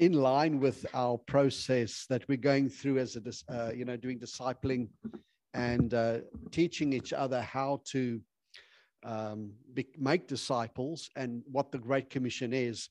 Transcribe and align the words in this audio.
in 0.00 0.14
line 0.14 0.58
with 0.58 0.86
our 0.94 1.18
process 1.18 2.06
that 2.08 2.26
we're 2.26 2.38
going 2.38 2.70
through 2.70 2.98
as 2.98 3.16
a, 3.16 3.54
uh, 3.54 3.70
you 3.70 3.84
know, 3.84 3.98
doing 3.98 4.18
discipling 4.18 4.88
and 5.52 5.92
uh, 5.92 6.18
teaching 6.50 6.94
each 6.94 7.12
other 7.12 7.42
how 7.42 7.82
to 7.84 8.18
um, 9.04 9.52
be, 9.74 9.86
make 9.98 10.26
disciples 10.26 11.10
and 11.16 11.42
what 11.52 11.70
the 11.70 11.78
Great 11.78 12.08
Commission 12.08 12.54
is. 12.54 12.88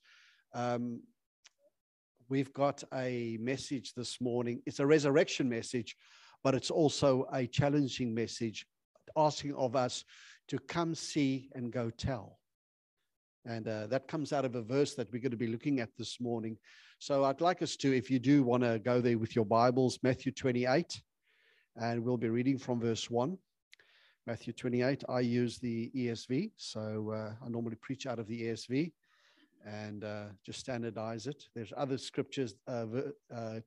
Um, 0.54 1.02
we've 2.30 2.54
got 2.54 2.84
a 2.94 3.38
message 3.42 3.94
this 3.96 4.22
morning. 4.22 4.62
It's 4.68 4.80
a 4.80 4.86
resurrection 4.86 5.50
message, 5.50 5.96
but 6.44 6.54
it's 6.54 6.70
also 6.70 7.26
a 7.34 7.48
challenging 7.48 8.14
message 8.14 8.68
asking 9.18 9.56
of 9.56 9.76
us 9.76 10.06
to 10.48 10.60
come 10.60 10.94
see 10.94 11.50
and 11.56 11.72
go 11.72 11.90
tell. 11.90 12.39
And 13.46 13.68
uh, 13.68 13.88
that 13.88 14.08
comes 14.08 14.34
out 14.34 14.46
of 14.46 14.56
a 14.56 14.62
verse 14.62 14.96
that 14.96 15.12
we're 15.12 15.22
going 15.22 15.32
to 15.32 15.38
be 15.38 15.48
looking 15.48 15.80
at 15.80 15.90
this 15.98 16.20
morning. 16.20 16.58
So 17.00 17.24
I'd 17.24 17.42
like 17.42 17.62
us 17.62 17.76
to, 17.78 17.96
if 17.96 18.12
you 18.12 18.20
do 18.20 18.44
want 18.44 18.64
to 18.64 18.80
go 18.80 19.00
there 19.00 19.18
with 19.18 19.36
your 19.36 19.46
Bibles, 19.46 20.00
Matthew 20.04 20.32
28, 20.32 21.02
and 21.78 22.04
we'll 22.04 22.18
be 22.18 22.30
reading 22.30 22.58
from 22.58 22.82
verse 22.82 23.10
1. 23.10 23.38
Matthew 24.28 24.54
28, 24.54 25.06
I 25.08 25.22
use 25.22 25.58
the 25.58 25.90
ESV, 25.96 26.52
so 26.58 27.12
uh, 27.16 27.34
I 27.44 27.50
normally 27.50 27.78
preach 27.78 28.06
out 28.06 28.20
of 28.20 28.28
the 28.28 28.44
ESV 28.44 28.92
and 29.66 30.04
uh, 30.04 30.26
just 30.46 30.60
standardize 30.60 31.26
it. 31.26 31.46
There's 31.56 31.74
other 31.76 31.98
scriptures, 31.98 32.56
uh, 32.68 32.86
uh, 33.34 33.60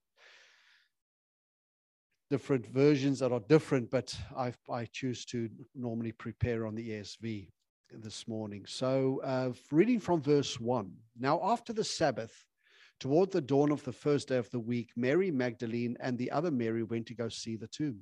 different 2.31 2.67
versions 2.67 3.19
that 3.21 3.33
are 3.33 3.43
different, 3.49 3.91
but 3.91 4.15
I, 4.37 4.53
I 4.71 4.85
choose 4.93 5.25
to 5.27 5.49
normally 5.75 6.13
prepare 6.13 6.67
on 6.67 6.75
the 6.75 6.91
ESV 6.91 7.49
this 8.01 8.27
morning. 8.27 8.65
So, 8.67 9.21
uh, 9.23 9.53
reading 9.71 10.01
from 10.01 10.21
verse 10.21 10.59
1. 10.59 10.93
Now, 11.19 11.41
after 11.43 11.73
the 11.73 11.85
Sabbath, 11.85 12.47
toward 13.01 13.31
the 13.31 13.41
dawn 13.41 13.71
of 13.71 13.85
the 13.85 13.93
first 13.93 14.29
day 14.29 14.37
of 14.37 14.51
the 14.51 14.61
week, 14.61 14.91
Mary 14.97 15.31
Magdalene 15.31 15.97
and 16.01 16.17
the 16.17 16.31
other 16.31 16.51
Mary 16.51 16.83
went 16.83 17.07
to 17.07 17.15
go 17.15 17.29
see 17.29 17.57
the 17.57 17.67
tomb. 17.67 18.01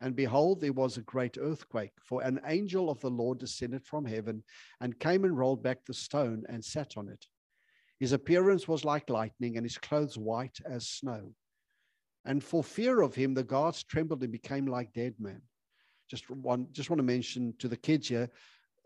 And 0.00 0.16
behold, 0.16 0.60
there 0.60 0.72
was 0.72 0.96
a 0.96 1.02
great 1.02 1.36
earthquake, 1.38 1.92
for 2.02 2.22
an 2.22 2.40
angel 2.46 2.88
of 2.88 3.00
the 3.00 3.10
Lord 3.10 3.38
descended 3.38 3.84
from 3.84 4.04
heaven 4.04 4.42
and 4.80 4.98
came 4.98 5.24
and 5.24 5.36
rolled 5.36 5.62
back 5.62 5.84
the 5.84 5.94
stone 5.94 6.44
and 6.48 6.64
sat 6.64 6.96
on 6.96 7.08
it. 7.08 7.26
His 7.98 8.12
appearance 8.12 8.66
was 8.66 8.84
like 8.84 9.10
lightning, 9.10 9.56
and 9.56 9.66
his 9.66 9.76
clothes 9.76 10.16
white 10.16 10.58
as 10.64 10.88
snow. 10.88 11.34
And 12.24 12.42
for 12.42 12.64
fear 12.64 13.02
of 13.02 13.14
him, 13.14 13.34
the 13.34 13.44
guards 13.44 13.82
trembled 13.82 14.22
and 14.22 14.32
became 14.32 14.66
like 14.66 14.92
dead 14.94 15.14
men. 15.18 15.42
Just 16.08 16.28
one, 16.30 16.66
just 16.72 16.90
want 16.90 16.98
to 16.98 17.04
mention 17.04 17.54
to 17.58 17.68
the 17.68 17.76
kids 17.76 18.08
here, 18.08 18.30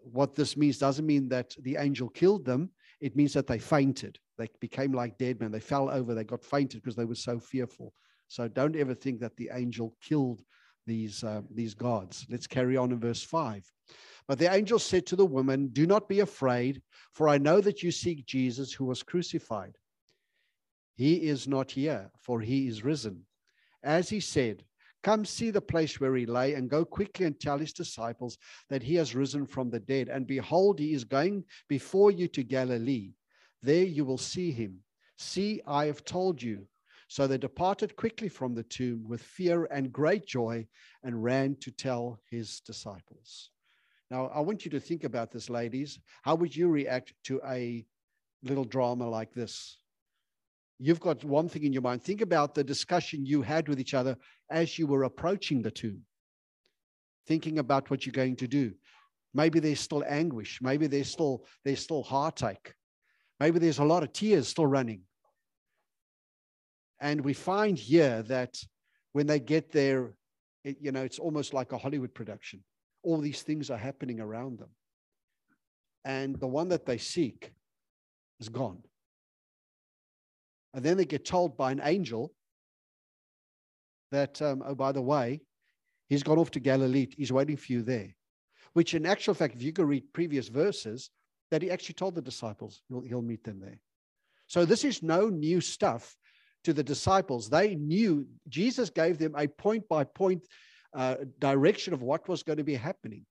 what 0.05 0.34
this 0.34 0.56
means 0.56 0.78
doesn't 0.78 1.06
mean 1.06 1.28
that 1.28 1.55
the 1.62 1.77
angel 1.77 2.08
killed 2.08 2.44
them. 2.44 2.70
It 3.00 3.16
means 3.16 3.33
that 3.34 3.47
they 3.47 3.58
fainted. 3.58 4.19
They 4.38 4.48
became 4.61 4.92
like 4.92 5.19
dead 5.19 5.41
men. 5.41 5.52
They 5.52 5.61
fell 5.61 5.91
over. 5.91 6.14
They 6.14 6.24
got 6.24 6.44
fainted 6.44 6.83
because 6.83 6.96
they 6.96 7.05
were 7.05 7.14
so 7.14 7.38
fearful. 7.38 7.92
So 8.28 8.48
don't 8.48 8.77
ever 8.77 8.94
think 8.94 9.20
that 9.20 9.36
the 9.36 9.50
angel 9.52 9.96
killed 10.02 10.42
these, 10.86 11.22
uh, 11.22 11.42
these 11.52 11.74
gods. 11.74 12.27
Let's 12.30 12.46
carry 12.46 12.77
on 12.77 12.92
in 12.92 13.00
verse 13.00 13.22
5. 13.22 13.70
But 14.27 14.38
the 14.38 14.52
angel 14.52 14.78
said 14.78 15.06
to 15.06 15.16
the 15.16 15.27
woman, 15.27 15.69
Do 15.69 15.86
not 15.86 16.08
be 16.08 16.20
afraid, 16.20 16.83
for 17.12 17.28
I 17.28 17.39
know 17.39 17.61
that 17.61 17.83
you 17.83 17.91
seek 17.91 18.27
Jesus 18.27 18.72
who 18.72 18.86
was 18.86 19.02
crucified. 19.02 19.77
He 20.96 21.28
is 21.28 21.46
not 21.48 21.70
here, 21.70 22.11
for 22.20 22.41
he 22.41 22.68
is 22.68 22.84
risen. 22.84 23.27
As 23.83 24.08
he 24.08 24.20
said, 24.20 24.64
Come 25.05 25.27
see 25.27 25.50
the 25.50 25.60
place 25.60 26.00
where 26.00 26.16
he 26.16 26.24
lay, 26.24 26.55
and 26.55 26.70
go 26.70 26.83
quickly 26.83 27.27
and 27.27 27.38
tell 27.38 27.58
his 27.58 27.74
disciples 27.74 28.38
that 28.70 28.83
he 28.83 28.94
has 28.94 29.14
risen 29.14 29.46
from 29.46 29.69
the 29.69 29.78
dead. 29.78 30.08
And 30.08 30.27
behold, 30.27 30.78
he 30.78 30.94
is 30.94 31.05
going 31.05 31.44
before 31.69 32.11
you 32.11 32.27
to 32.28 32.42
Galilee. 32.42 33.12
There 33.62 33.84
you 33.84 34.06
will 34.06 34.16
see 34.16 34.50
him. 34.50 34.80
See, 35.19 35.61
I 35.66 35.84
have 35.84 36.06
told 36.06 36.42
you. 36.42 36.66
So 37.08 37.27
they 37.27 37.36
departed 37.36 37.96
quickly 37.96 38.30
from 38.30 38.55
the 38.55 38.62
tomb 38.62 39.05
with 39.06 39.23
fear 39.23 39.67
and 39.67 39.92
great 39.92 40.27
joy 40.27 40.67
and 41.02 41.23
ran 41.23 41.56
to 41.56 41.70
tell 41.70 42.18
his 42.30 42.61
disciples. 42.61 43.50
Now, 44.11 44.29
I 44.29 44.40
want 44.40 44.64
you 44.64 44.70
to 44.70 44.80
think 44.80 45.05
about 45.05 45.30
this, 45.30 45.50
ladies. 45.50 45.98
How 46.23 46.34
would 46.34 46.56
you 46.56 46.68
react 46.68 47.12
to 47.24 47.42
a 47.46 47.84
little 48.42 48.64
drama 48.64 49.06
like 49.06 49.34
this? 49.34 49.83
You've 50.79 51.01
got 51.01 51.24
one 51.24 51.48
thing 51.48 51.64
in 51.64 51.73
your 51.73 51.83
mind. 51.83 52.02
Think 52.02 52.20
about 52.20 52.55
the 52.55 52.64
discussion 52.64 53.24
you 53.24 53.42
had 53.42 53.68
with 53.68 53.80
each 53.80 53.95
other 53.95 54.17
as 54.51 54.79
you 54.79 54.86
were 54.86 55.05
approaching 55.05 55.62
the 55.62 55.70
tomb, 55.70 56.02
thinking 57.27 57.58
about 57.58 57.90
what 57.90 58.05
you're 58.05 58.12
going 58.12 58.36
to 58.36 58.48
do. 58.48 58.73
Maybe 59.33 59.61
there's 59.61 59.80
still 59.80 60.05
anguish. 60.07 60.61
Maybe 60.62 60.86
there's 60.86 61.11
still 61.11 61.45
there's 61.64 61.80
still 61.80 62.02
heartache. 62.02 62.74
Maybe 63.40 63.58
there's 63.58 63.79
a 63.79 63.85
lot 63.85 64.02
of 64.02 64.12
tears 64.12 64.48
still 64.48 64.67
running. 64.67 65.02
And 67.01 67.20
we 67.20 67.35
find 67.35 67.79
here 67.79 68.23
that 68.24 68.56
when 69.12 69.27
they 69.27 69.41
get 69.41 69.73
there, 69.73 70.17
it, 70.64 70.79
you 70.80 70.92
know, 70.92 71.02
it's 71.02 71.18
almost 71.18 71.52
like 71.52 71.73
a 71.73 71.79
Hollywood 71.79 72.14
production. 72.14 72.62
All 73.02 73.20
these 73.20 73.42
things 73.42 73.70
are 73.70 73.77
happening 73.77 74.20
around 74.20 74.58
them. 74.58 74.70
And 76.05 76.39
the 76.39 76.46
one 76.46 76.68
that 76.68 76.86
they 76.86 76.98
seek 76.98 77.52
is 78.41 78.48
gone. 78.48 78.83
And 80.74 80.85
then 80.85 80.96
they 80.96 81.05
get 81.05 81.24
told 81.24 81.57
by 81.57 81.70
an 81.70 81.80
angel 81.83 82.33
that, 84.11 84.42
um, 84.42 84.62
oh, 84.67 84.74
by 84.74 84.92
the 84.92 85.01
way, 85.01 85.40
he's 86.08 86.24
gone 86.24 86.39
off 86.39 86.51
to 86.52 86.61
Galilee. 86.61 87.07
He's 87.17 87.33
waiting 87.33 87.57
for 87.57 87.73
you 87.73 87.83
there. 87.83 88.14
Which, 88.73 88.92
in 88.95 89.07
actual 89.07 89.35
fact, 89.35 89.55
if 89.55 89.62
you 89.62 89.70
go 89.70 89.85
read 89.85 90.12
previous 90.12 90.48
verses, 90.48 91.11
that 91.52 91.62
he 91.62 91.70
actually 91.70 91.95
told 91.95 92.17
the 92.17 92.23
disciples 92.23 92.83
he'll, 92.89 93.02
he'll 93.02 93.23
meet 93.23 93.45
them 93.45 93.61
there. 93.61 93.79
So 94.48 94.64
this 94.64 94.85
is 94.85 95.02
no 95.02 95.29
new 95.29 95.61
stuff 95.61 96.17
to 96.64 96.73
the 96.73 96.83
disciples. 96.83 97.48
They 97.48 97.77
knew 97.77 98.27
Jesus 98.48 98.91
gave 98.91 99.18
them 99.18 99.35
a 99.36 99.46
point 99.46 99.89
by 99.89 100.05
point 100.05 100.45
uh, 100.95 101.17
direction 101.39 101.95
of 101.95 102.02
what 102.02 102.29
was 102.29 102.42
going 102.42 102.58
to 102.58 102.64
be 102.64 102.74
happening. 102.74 103.24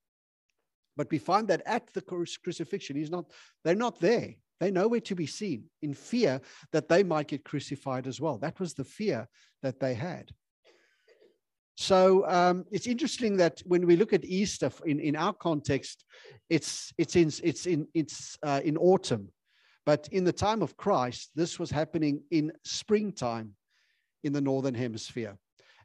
But 0.95 1.09
we 1.11 1.17
find 1.17 1.47
that 1.49 1.63
at 1.65 1.91
the 1.93 2.01
crucifixion, 2.01 2.95
he's 2.95 3.11
not, 3.11 3.25
they're 3.63 3.75
not 3.75 3.99
there. 3.99 4.35
They're 4.63 4.71
nowhere 4.71 5.01
to 5.01 5.15
be 5.15 5.25
seen 5.25 5.65
in 5.81 5.93
fear 5.93 6.39
that 6.71 6.87
they 6.87 7.03
might 7.03 7.27
get 7.27 7.43
crucified 7.43 8.07
as 8.07 8.21
well. 8.21 8.37
That 8.37 8.61
was 8.61 8.73
the 8.73 8.85
fear 8.85 9.27
that 9.61 9.81
they 9.81 9.93
had. 9.93 10.31
So 11.75 12.25
um, 12.29 12.63
it's 12.71 12.87
interesting 12.87 13.35
that 13.37 13.61
when 13.65 13.85
we 13.85 13.97
look 13.97 14.13
at 14.13 14.23
Easter 14.23 14.71
in, 14.85 15.01
in 15.01 15.17
our 15.17 15.33
context, 15.33 16.05
it's 16.49 16.93
it's 16.97 17.17
in 17.17 17.29
it's 17.43 17.65
in 17.65 17.87
it's 17.93 18.37
uh, 18.41 18.61
in 18.63 18.77
autumn, 18.77 19.33
but 19.85 20.07
in 20.13 20.23
the 20.23 20.31
time 20.31 20.61
of 20.61 20.77
Christ, 20.77 21.31
this 21.35 21.59
was 21.59 21.69
happening 21.69 22.23
in 22.31 22.53
springtime 22.63 23.55
in 24.23 24.31
the 24.31 24.39
northern 24.39 24.75
hemisphere. 24.75 25.37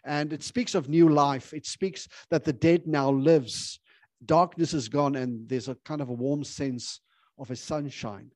And 0.04 0.32
it 0.32 0.44
speaks 0.44 0.76
of 0.76 0.88
new 0.88 1.08
life. 1.08 1.52
It 1.52 1.66
speaks 1.66 2.06
that 2.30 2.44
the 2.44 2.52
dead 2.52 2.86
now 2.86 3.10
lives. 3.10 3.80
Darkness 4.24 4.72
is 4.72 4.88
gone, 4.88 5.16
and 5.16 5.48
there's 5.48 5.68
a 5.68 5.76
kind 5.84 6.00
of 6.00 6.10
a 6.10 6.12
warm 6.12 6.44
sense 6.44 7.00
of 7.40 7.50
a 7.50 7.56
sunshine 7.56 8.30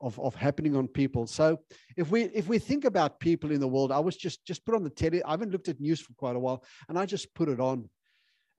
of, 0.00 0.18
of 0.18 0.34
happening 0.34 0.76
on 0.76 0.88
people. 0.88 1.26
So 1.26 1.60
if 1.96 2.10
we 2.10 2.22
if 2.24 2.48
we 2.48 2.58
think 2.58 2.84
about 2.84 3.20
people 3.20 3.50
in 3.52 3.60
the 3.60 3.68
world, 3.68 3.92
I 3.92 3.98
was 3.98 4.16
just 4.16 4.44
just 4.46 4.64
put 4.64 4.74
on 4.74 4.82
the 4.82 4.90
telly. 4.90 5.22
I 5.22 5.32
haven't 5.32 5.52
looked 5.52 5.68
at 5.68 5.80
news 5.80 6.00
for 6.00 6.12
quite 6.14 6.36
a 6.36 6.40
while, 6.40 6.64
and 6.88 6.98
I 6.98 7.06
just 7.06 7.34
put 7.34 7.48
it 7.48 7.60
on. 7.60 7.88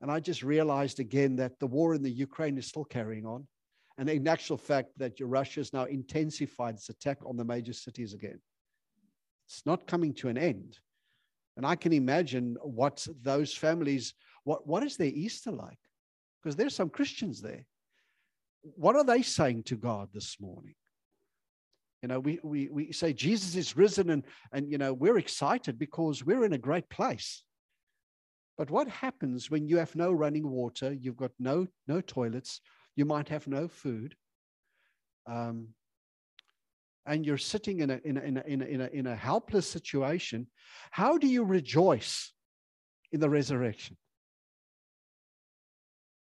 And 0.00 0.10
I 0.10 0.18
just 0.18 0.42
realized 0.42 0.98
again 0.98 1.36
that 1.36 1.58
the 1.60 1.66
war 1.66 1.94
in 1.94 2.02
the 2.02 2.10
Ukraine 2.10 2.58
is 2.58 2.66
still 2.66 2.84
carrying 2.84 3.24
on. 3.24 3.46
And 3.98 4.08
in 4.08 4.26
actual 4.26 4.56
fact, 4.56 4.98
that 4.98 5.20
Russia 5.20 5.60
has 5.60 5.72
now 5.72 5.84
intensified 5.84 6.74
its 6.74 6.88
attack 6.88 7.18
on 7.24 7.36
the 7.36 7.44
major 7.44 7.72
cities 7.72 8.14
again. 8.14 8.40
It's 9.46 9.62
not 9.66 9.86
coming 9.86 10.14
to 10.14 10.28
an 10.28 10.38
end. 10.38 10.78
And 11.56 11.66
I 11.66 11.76
can 11.76 11.92
imagine 11.92 12.56
what 12.62 13.06
those 13.22 13.54
families, 13.54 14.14
what, 14.44 14.66
what 14.66 14.82
is 14.82 14.96
their 14.96 15.08
Easter 15.08 15.52
like? 15.52 15.78
Because 16.42 16.56
there's 16.56 16.74
some 16.74 16.88
Christians 16.88 17.42
there. 17.42 17.66
What 18.62 18.96
are 18.96 19.04
they 19.04 19.22
saying 19.22 19.64
to 19.64 19.76
God 19.76 20.08
this 20.12 20.40
morning? 20.40 20.74
You 22.02 22.08
know, 22.08 22.18
we, 22.18 22.40
we, 22.42 22.68
we 22.68 22.92
say 22.92 23.12
Jesus 23.12 23.54
is 23.54 23.76
risen 23.76 24.10
and, 24.10 24.24
and, 24.52 24.70
you 24.70 24.76
know, 24.76 24.92
we're 24.92 25.18
excited 25.18 25.78
because 25.78 26.24
we're 26.24 26.44
in 26.44 26.52
a 26.52 26.58
great 26.58 26.88
place. 26.90 27.44
But 28.58 28.70
what 28.70 28.88
happens 28.88 29.50
when 29.50 29.68
you 29.68 29.78
have 29.78 29.94
no 29.94 30.12
running 30.12 30.48
water, 30.50 30.92
you've 30.92 31.16
got 31.16 31.30
no, 31.38 31.68
no 31.86 32.00
toilets, 32.00 32.60
you 32.96 33.04
might 33.04 33.28
have 33.28 33.46
no 33.46 33.68
food. 33.68 34.16
Um, 35.26 35.68
and 37.06 37.24
you're 37.24 37.38
sitting 37.38 37.80
in 37.80 37.90
a, 37.90 38.00
in, 38.04 38.16
a, 38.16 38.20
in, 38.20 38.36
a, 38.36 38.42
in, 38.42 38.62
a, 38.62 38.64
in, 38.64 38.80
a, 38.80 38.86
in 38.86 39.06
a 39.06 39.16
helpless 39.16 39.68
situation. 39.68 40.48
How 40.90 41.18
do 41.18 41.28
you 41.28 41.44
rejoice 41.44 42.32
in 43.12 43.20
the 43.20 43.30
resurrection? 43.30 43.96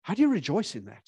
How 0.01 0.15
do 0.15 0.21
you 0.21 0.29
rejoice 0.29 0.75
in 0.75 0.85
that? 0.85 1.03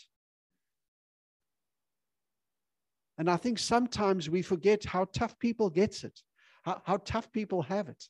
And 3.20 3.30
I 3.30 3.36
think 3.36 3.60
sometimes 3.60 4.30
we 4.30 4.42
forget 4.42 4.86
how 4.86 5.06
tough 5.14 5.38
people 5.40 5.70
gets 5.70 6.06
it, 6.06 6.18
how, 6.64 6.82
how 6.86 6.98
tough 6.98 7.32
people 7.34 7.62
have 7.64 7.90
it. 7.90 8.02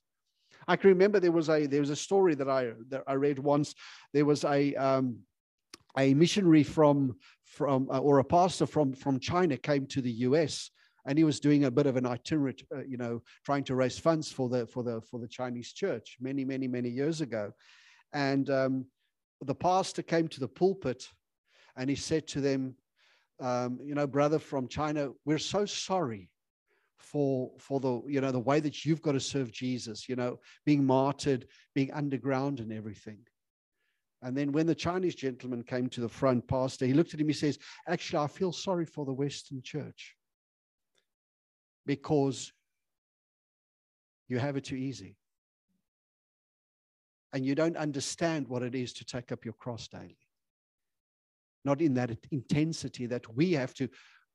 I 0.67 0.75
can 0.75 0.89
remember 0.89 1.19
there 1.19 1.31
was 1.31 1.49
a 1.49 1.65
there 1.65 1.79
was 1.79 1.89
a 1.89 1.95
story 1.95 2.35
that 2.35 2.47
I 2.47 2.73
that 2.89 3.03
I 3.07 3.13
read 3.13 3.39
once. 3.39 3.73
There 4.13 4.25
was 4.25 4.43
a 4.43 4.75
um, 4.75 5.19
a 5.97 6.13
missionary 6.13 6.63
from 6.63 7.15
from 7.43 7.89
uh, 7.89 7.99
or 7.99 8.19
a 8.19 8.23
pastor 8.23 8.67
from 8.67 8.93
from 8.93 9.19
China 9.19 9.57
came 9.57 9.87
to 9.87 10.01
the 10.01 10.11
U.S. 10.27 10.69
and 11.07 11.17
he 11.17 11.23
was 11.23 11.39
doing 11.39 11.63
a 11.63 11.71
bit 11.71 11.87
of 11.87 11.97
an 11.97 12.05
itinerant, 12.05 12.61
uh, 12.75 12.83
you 12.83 12.97
know, 12.97 13.23
trying 13.43 13.63
to 13.63 13.75
raise 13.75 13.97
funds 13.97 14.31
for 14.31 14.47
the 14.47 14.67
for 14.67 14.83
the 14.83 15.01
for 15.01 15.19
the 15.19 15.27
Chinese 15.27 15.73
church 15.73 16.17
many, 16.19 16.45
many, 16.45 16.67
many 16.67 16.89
years 16.89 17.21
ago. 17.21 17.51
And 18.13 18.47
um, 18.51 18.85
the 19.41 19.55
pastor 19.55 20.03
came 20.03 20.27
to 20.27 20.39
the 20.39 20.47
pulpit, 20.47 21.07
and 21.75 21.89
he 21.89 21.95
said 21.95 22.27
to 22.27 22.41
them, 22.41 22.75
um, 23.39 23.79
"You 23.83 23.95
know, 23.95 24.07
brother 24.07 24.39
from 24.39 24.67
China, 24.67 25.09
we're 25.25 25.37
so 25.37 25.65
sorry." 25.65 26.29
For, 26.97 27.49
for 27.57 27.79
the 27.79 28.03
you 28.07 28.21
know 28.21 28.31
the 28.31 28.39
way 28.39 28.59
that 28.59 28.85
you've 28.85 29.01
got 29.01 29.13
to 29.13 29.19
serve 29.19 29.51
Jesus, 29.51 30.07
you 30.07 30.15
know, 30.15 30.37
being 30.63 30.85
martyred, 30.85 31.47
being 31.73 31.91
underground 31.91 32.59
and 32.59 32.71
everything. 32.71 33.19
And 34.21 34.35
then 34.35 34.51
when 34.51 34.65
the 34.65 34.75
Chinese 34.75 35.15
gentleman 35.15 35.63
came 35.63 35.87
to 35.89 36.01
the 36.01 36.09
front, 36.09 36.47
pastor, 36.47 36.85
he 36.85 36.93
looked 36.93 37.13
at 37.13 37.21
him, 37.21 37.27
he 37.27 37.33
says, 37.33 37.57
Actually, 37.87 38.23
I 38.23 38.27
feel 38.27 38.51
sorry 38.51 38.85
for 38.85 39.05
the 39.05 39.13
Western 39.13 39.61
church 39.61 40.15
because 41.85 42.51
you 44.27 44.37
have 44.37 44.57
it 44.57 44.65
too 44.65 44.75
easy. 44.75 45.15
And 47.31 47.45
you 47.45 47.55
don't 47.55 47.77
understand 47.77 48.47
what 48.47 48.63
it 48.63 48.75
is 48.75 48.91
to 48.93 49.05
take 49.05 49.31
up 49.31 49.45
your 49.45 49.53
cross 49.53 49.87
daily. 49.87 50.17
Not 51.65 51.81
in 51.81 51.93
that 51.95 52.17
intensity 52.31 53.05
that 53.07 53.35
we 53.35 53.53
have 53.53 53.73
to, 53.75 53.89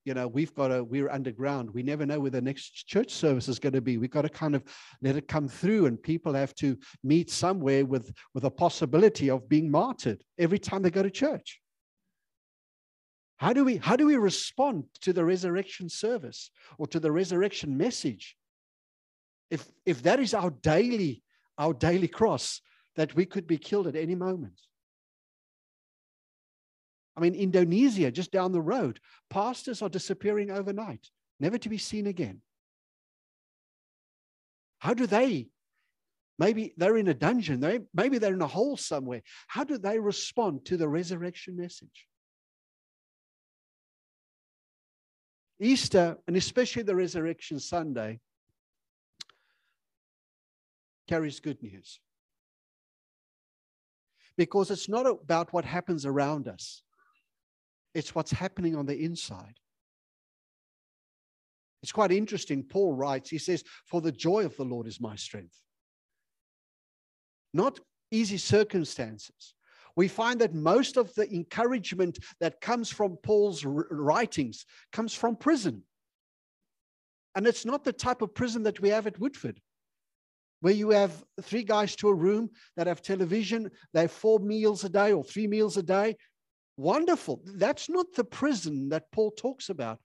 you 0.05 0.15
know, 0.15 0.29
we've 0.29 0.55
got 0.55 0.69
to, 0.69 0.85
we're 0.85 1.11
underground. 1.11 1.71
We 1.71 1.83
never 1.83 2.05
know 2.05 2.21
where 2.21 2.31
the 2.31 2.43
next 2.43 2.87
church 2.87 3.11
service 3.11 3.49
is 3.49 3.59
going 3.59 3.73
to 3.73 3.81
be. 3.81 3.97
We've 3.97 4.11
got 4.11 4.23
to 4.23 4.29
kind 4.29 4.55
of 4.55 4.63
let 5.01 5.17
it 5.17 5.29
come 5.29 5.49
through, 5.49 5.87
and 5.87 6.03
people 6.03 6.35
have 6.35 6.55
to 6.57 6.77
meet 7.03 7.31
somewhere 7.31 7.87
with, 7.87 8.13
with 8.35 8.45
a 8.45 8.51
possibility 8.51 9.31
of 9.31 9.49
being 9.49 9.71
martyred 9.71 10.23
every 10.39 10.59
time 10.59 10.83
they 10.83 10.91
go 10.91 11.03
to 11.03 11.11
church. 11.11 11.61
How 13.37 13.53
do 13.53 13.65
we 13.65 13.77
how 13.77 13.97
do 13.97 14.07
we 14.07 14.17
respond 14.17 14.85
to 15.03 15.13
the 15.13 15.25
resurrection 15.25 15.89
service 15.89 16.51
or 16.79 16.87
to 16.89 17.01
the 17.01 17.11
resurrection 17.11 17.77
message? 17.77 18.37
If 19.51 19.67
if 19.85 20.03
that 20.05 20.21
is 20.21 20.35
our 20.35 20.51
daily 20.51 21.23
our 21.59 21.75
daily 21.75 22.09
cross 22.09 22.61
that 22.97 23.15
we 23.15 23.27
could 23.27 23.47
be 23.47 23.59
killed 23.59 23.87
at 23.87 23.97
any 23.97 24.15
moment. 24.15 24.61
I 27.17 27.21
mean, 27.21 27.35
Indonesia, 27.35 28.11
just 28.11 28.33
down 28.33 28.53
the 28.53 28.61
road, 28.61 29.01
pastors 29.31 29.83
are 29.83 29.89
disappearing 29.89 30.51
overnight, 30.51 31.11
never 31.39 31.59
to 31.59 31.69
be 31.69 31.79
seen 31.79 32.07
again. 32.07 32.41
How 34.79 34.95
do 34.95 35.07
they? 35.07 35.49
Maybe 36.39 36.75
they're 36.77 36.97
in 36.97 37.09
a 37.09 37.15
dungeon, 37.15 37.61
they, 37.61 37.81
maybe 37.95 38.19
they're 38.19 38.35
in 38.35 38.43
a 38.43 38.47
hole 38.47 38.77
somewhere. 38.77 39.23
How 39.47 39.63
do 39.63 39.79
they 39.79 39.99
respond 39.99 40.65
to 40.67 40.77
the 40.77 40.89
resurrection 40.89 41.57
message? 41.57 42.09
Easter, 45.61 46.19
and 46.27 46.37
especially 46.37 46.83
the 46.83 46.97
Resurrection 46.97 47.61
Sunday, 47.61 48.21
carries 51.07 51.41
good 51.41 51.63
news. 51.63 52.01
Because 54.37 54.71
it's 54.71 54.89
not 54.89 55.07
about 55.07 55.53
what 55.53 55.65
happens 55.65 56.05
around 56.05 56.49
us, 56.49 56.83
it's 57.95 58.15
what's 58.15 58.33
happening 58.33 58.77
on 58.77 58.87
the 58.87 59.05
inside. 59.05 59.55
It's 61.83 61.93
quite 61.93 62.13
interesting. 62.13 62.63
Paul 62.63 62.95
writes, 62.95 63.29
he 63.31 63.39
says, 63.39 63.63
For 63.85 64.01
the 64.01 64.13
joy 64.13 64.45
of 64.45 64.57
the 64.57 64.65
Lord 64.65 64.87
is 64.87 65.01
my 65.01 65.17
strength. 65.17 65.61
Not 67.53 67.79
easy 68.11 68.39
circumstances, 68.39 69.55
we 69.97 70.09
find 70.09 70.41
that 70.41 70.55
most 70.55 70.97
of 70.97 71.15
the 71.15 71.33
encouragement 71.33 72.19
that 72.41 72.61
comes 72.61 72.91
from 72.91 73.17
Paul's 73.23 73.65
writings 73.65 74.67
comes 74.93 75.15
from 75.15 75.37
prison. 75.37 75.83
And 77.37 77.47
it's 77.47 77.65
not 77.65 77.85
the 77.85 77.93
type 77.93 78.23
of 78.23 78.35
prison 78.35 78.63
that 78.65 78.81
we 78.81 78.89
have 78.89 79.07
at 79.07 79.19
Woodford, 79.19 79.61
where 80.61 80.73
you 80.73 80.91
have 80.91 81.23
three 81.43 81.65
guys 81.65 81.95
to 81.97 82.09
a 82.09 82.15
room 82.15 82.51
that 82.77 82.87
have 82.87 83.03
television, 83.03 83.71
they 83.93 84.03
have 84.03 84.13
four 84.13 84.39
meals 84.39 84.85
a 84.85 84.89
day 84.89 85.13
or 85.13 85.23
three 85.23 85.47
meals 85.47 85.77
a 85.77 85.83
day. 85.83 86.17
Wonderful. 86.77 87.41
That's 87.45 87.89
not 87.89 88.13
the 88.15 88.25
prison 88.25 88.89
that 88.89 89.13
Paul 89.13 89.31
talks 89.31 89.69
about. 89.71 90.01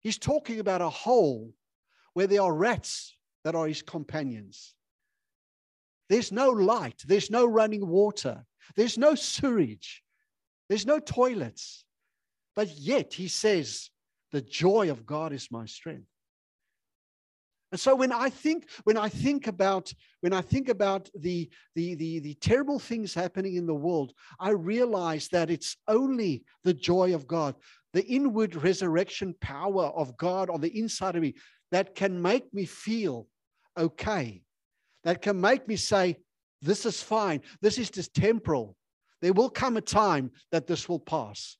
He's 0.00 0.18
talking 0.18 0.60
about 0.60 0.80
a 0.80 0.88
hole 0.88 1.52
where 2.14 2.26
there 2.26 2.42
are 2.42 2.54
rats 2.54 3.16
that 3.44 3.54
are 3.54 3.66
his 3.66 3.82
companions. 3.82 4.74
There's 6.08 6.32
no 6.32 6.50
light, 6.50 7.02
there's 7.06 7.30
no 7.30 7.46
running 7.46 7.86
water, 7.86 8.44
there's 8.76 8.98
no 8.98 9.14
sewage. 9.14 10.02
There's 10.68 10.86
no 10.86 11.00
toilets. 11.00 11.84
But 12.56 12.70
yet 12.78 13.12
he 13.12 13.28
says, 13.28 13.90
the 14.30 14.40
joy 14.40 14.90
of 14.90 15.04
God 15.04 15.34
is 15.34 15.50
my 15.50 15.66
strength. 15.66 16.08
And 17.72 17.80
so 17.80 17.96
when 17.96 18.12
I 18.12 18.28
think, 18.28 18.68
when 18.84 18.98
I 18.98 19.08
think 19.08 19.46
about, 19.46 19.92
when 20.20 20.34
I 20.34 20.42
think 20.42 20.68
about 20.68 21.08
the, 21.18 21.50
the, 21.74 21.94
the, 21.94 22.18
the 22.18 22.34
terrible 22.34 22.78
things 22.78 23.14
happening 23.14 23.56
in 23.56 23.66
the 23.66 23.74
world, 23.74 24.12
I 24.38 24.50
realize 24.50 25.28
that 25.28 25.50
it's 25.50 25.78
only 25.88 26.44
the 26.64 26.74
joy 26.74 27.14
of 27.14 27.26
God, 27.26 27.54
the 27.94 28.04
inward 28.04 28.56
resurrection 28.56 29.34
power 29.40 29.86
of 29.86 30.18
God 30.18 30.50
on 30.50 30.60
the 30.60 30.78
inside 30.78 31.16
of 31.16 31.22
me 31.22 31.34
that 31.70 31.94
can 31.94 32.20
make 32.20 32.52
me 32.52 32.66
feel 32.66 33.26
okay, 33.78 34.42
that 35.04 35.22
can 35.22 35.40
make 35.40 35.66
me 35.66 35.76
say, 35.76 36.18
this 36.60 36.84
is 36.84 37.02
fine. 37.02 37.40
This 37.62 37.78
is 37.78 37.90
just 37.90 38.14
temporal. 38.14 38.76
There 39.22 39.32
will 39.32 39.48
come 39.48 39.78
a 39.78 39.80
time 39.80 40.30
that 40.52 40.66
this 40.66 40.90
will 40.90 41.00
pass 41.00 41.56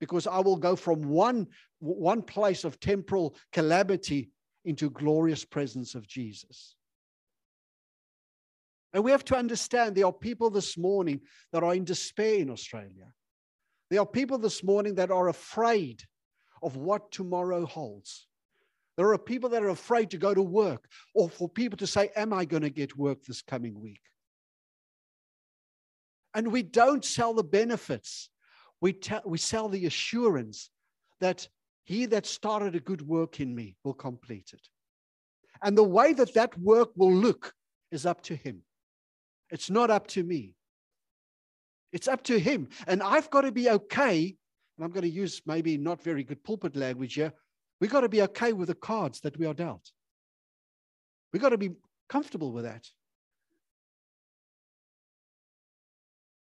because 0.00 0.26
I 0.26 0.38
will 0.38 0.56
go 0.56 0.74
from 0.74 1.02
one, 1.02 1.48
one 1.80 2.22
place 2.22 2.64
of 2.64 2.80
temporal 2.80 3.36
calamity 3.52 4.30
into 4.64 4.90
glorious 4.90 5.44
presence 5.44 5.94
of 5.94 6.06
Jesus. 6.06 6.76
And 8.92 9.02
we 9.02 9.10
have 9.10 9.24
to 9.24 9.36
understand 9.36 9.94
there 9.94 10.06
are 10.06 10.12
people 10.12 10.50
this 10.50 10.78
morning 10.78 11.20
that 11.52 11.64
are 11.64 11.74
in 11.74 11.84
despair 11.84 12.36
in 12.36 12.50
Australia. 12.50 13.12
There 13.90 14.00
are 14.00 14.06
people 14.06 14.38
this 14.38 14.62
morning 14.62 14.94
that 14.94 15.10
are 15.10 15.28
afraid 15.28 16.02
of 16.62 16.76
what 16.76 17.10
tomorrow 17.10 17.66
holds. 17.66 18.26
There 18.96 19.12
are 19.12 19.18
people 19.18 19.50
that 19.50 19.64
are 19.64 19.70
afraid 19.70 20.10
to 20.10 20.18
go 20.18 20.32
to 20.32 20.42
work 20.42 20.88
or 21.14 21.28
for 21.28 21.48
people 21.48 21.76
to 21.78 21.86
say, 21.86 22.10
Am 22.14 22.32
I 22.32 22.44
going 22.44 22.62
to 22.62 22.70
get 22.70 22.96
work 22.96 23.24
this 23.24 23.42
coming 23.42 23.80
week? 23.80 24.00
And 26.32 26.52
we 26.52 26.62
don't 26.62 27.04
sell 27.04 27.34
the 27.34 27.44
benefits. 27.44 28.30
We, 28.80 28.98
we 29.24 29.38
sell 29.38 29.68
the 29.68 29.86
assurance 29.86 30.70
that 31.20 31.48
he 31.84 32.06
that 32.06 32.26
started 32.26 32.74
a 32.74 32.80
good 32.80 33.02
work 33.06 33.40
in 33.40 33.54
me 33.54 33.76
will 33.84 33.94
complete 33.94 34.50
it. 34.52 34.66
And 35.62 35.76
the 35.76 35.84
way 35.84 36.12
that 36.14 36.34
that 36.34 36.58
work 36.58 36.90
will 36.96 37.12
look 37.12 37.52
is 37.90 38.06
up 38.06 38.22
to 38.22 38.34
him. 38.34 38.62
It's 39.50 39.70
not 39.70 39.90
up 39.90 40.06
to 40.08 40.22
me. 40.22 40.54
It's 41.92 42.08
up 42.08 42.24
to 42.24 42.38
him. 42.38 42.68
And 42.86 43.02
I've 43.02 43.30
got 43.30 43.42
to 43.42 43.52
be 43.52 43.70
okay. 43.70 44.34
And 44.76 44.84
I'm 44.84 44.90
going 44.90 45.02
to 45.02 45.08
use 45.08 45.42
maybe 45.46 45.78
not 45.78 46.02
very 46.02 46.24
good 46.24 46.42
pulpit 46.42 46.74
language 46.74 47.14
here. 47.14 47.32
We've 47.80 47.90
got 47.90 48.00
to 48.00 48.08
be 48.08 48.22
okay 48.22 48.52
with 48.52 48.68
the 48.68 48.74
cards 48.74 49.20
that 49.20 49.38
we 49.38 49.46
are 49.46 49.54
dealt. 49.54 49.90
We've 51.32 51.42
got 51.42 51.50
to 51.50 51.58
be 51.58 51.70
comfortable 52.08 52.52
with 52.52 52.64
that. 52.64 52.84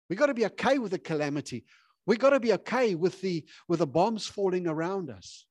We've 0.08 0.18
got 0.18 0.26
to 0.26 0.34
be 0.34 0.46
okay 0.46 0.78
with 0.78 0.92
the 0.92 0.98
calamity. 0.98 1.64
We 2.06 2.16
got 2.16 2.30
to 2.30 2.40
be 2.40 2.52
okay 2.54 2.94
with 2.94 3.20
the 3.20 3.44
with 3.68 3.78
the 3.78 3.86
bombs 3.86 4.26
falling 4.26 4.66
around 4.66 5.10
us. 5.10 5.46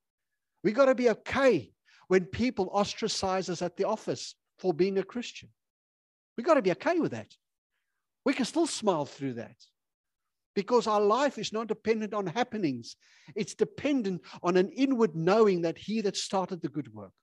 We 0.64 0.72
got 0.72 0.86
to 0.86 0.96
be 0.96 1.10
okay 1.10 1.72
when 2.08 2.26
people 2.26 2.70
ostracize 2.74 3.50
us 3.50 3.62
at 3.62 3.76
the 3.76 3.86
office 3.86 4.36
for 4.60 4.74
being 4.74 4.98
a 4.98 5.04
Christian. 5.04 5.50
We 6.38 6.44
got 6.44 6.56
to 6.56 6.62
be 6.62 6.72
okay 6.72 7.00
with 7.00 7.12
that. 7.12 7.34
We 8.26 8.34
can 8.34 8.46
still 8.46 8.68
smile 8.68 9.06
through 9.06 9.34
that 9.34 9.56
because 10.56 10.88
our 10.88 11.02
life 11.02 11.38
is 11.38 11.52
not 11.52 11.68
dependent 11.68 12.14
on 12.14 12.28
happenings. 12.28 12.96
It's 13.36 13.56
dependent 13.56 14.22
on 14.42 14.58
an 14.58 14.70
inward 14.70 15.16
knowing 15.16 15.62
that 15.64 15.78
he 15.78 16.02
that 16.02 16.16
started 16.16 16.62
the 16.62 16.70
good 16.70 16.94
work, 16.94 17.14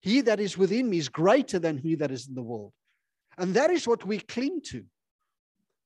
he 0.00 0.20
that 0.22 0.40
is 0.40 0.58
within 0.58 0.90
me 0.90 0.98
is 0.98 1.08
greater 1.08 1.58
than 1.58 1.78
he 1.78 1.94
that 1.96 2.10
is 2.10 2.28
in 2.28 2.34
the 2.34 2.42
world. 2.42 2.72
And 3.38 3.54
that 3.54 3.70
is 3.70 3.88
what 3.88 4.04
we 4.04 4.18
cling 4.18 4.60
to 4.66 4.84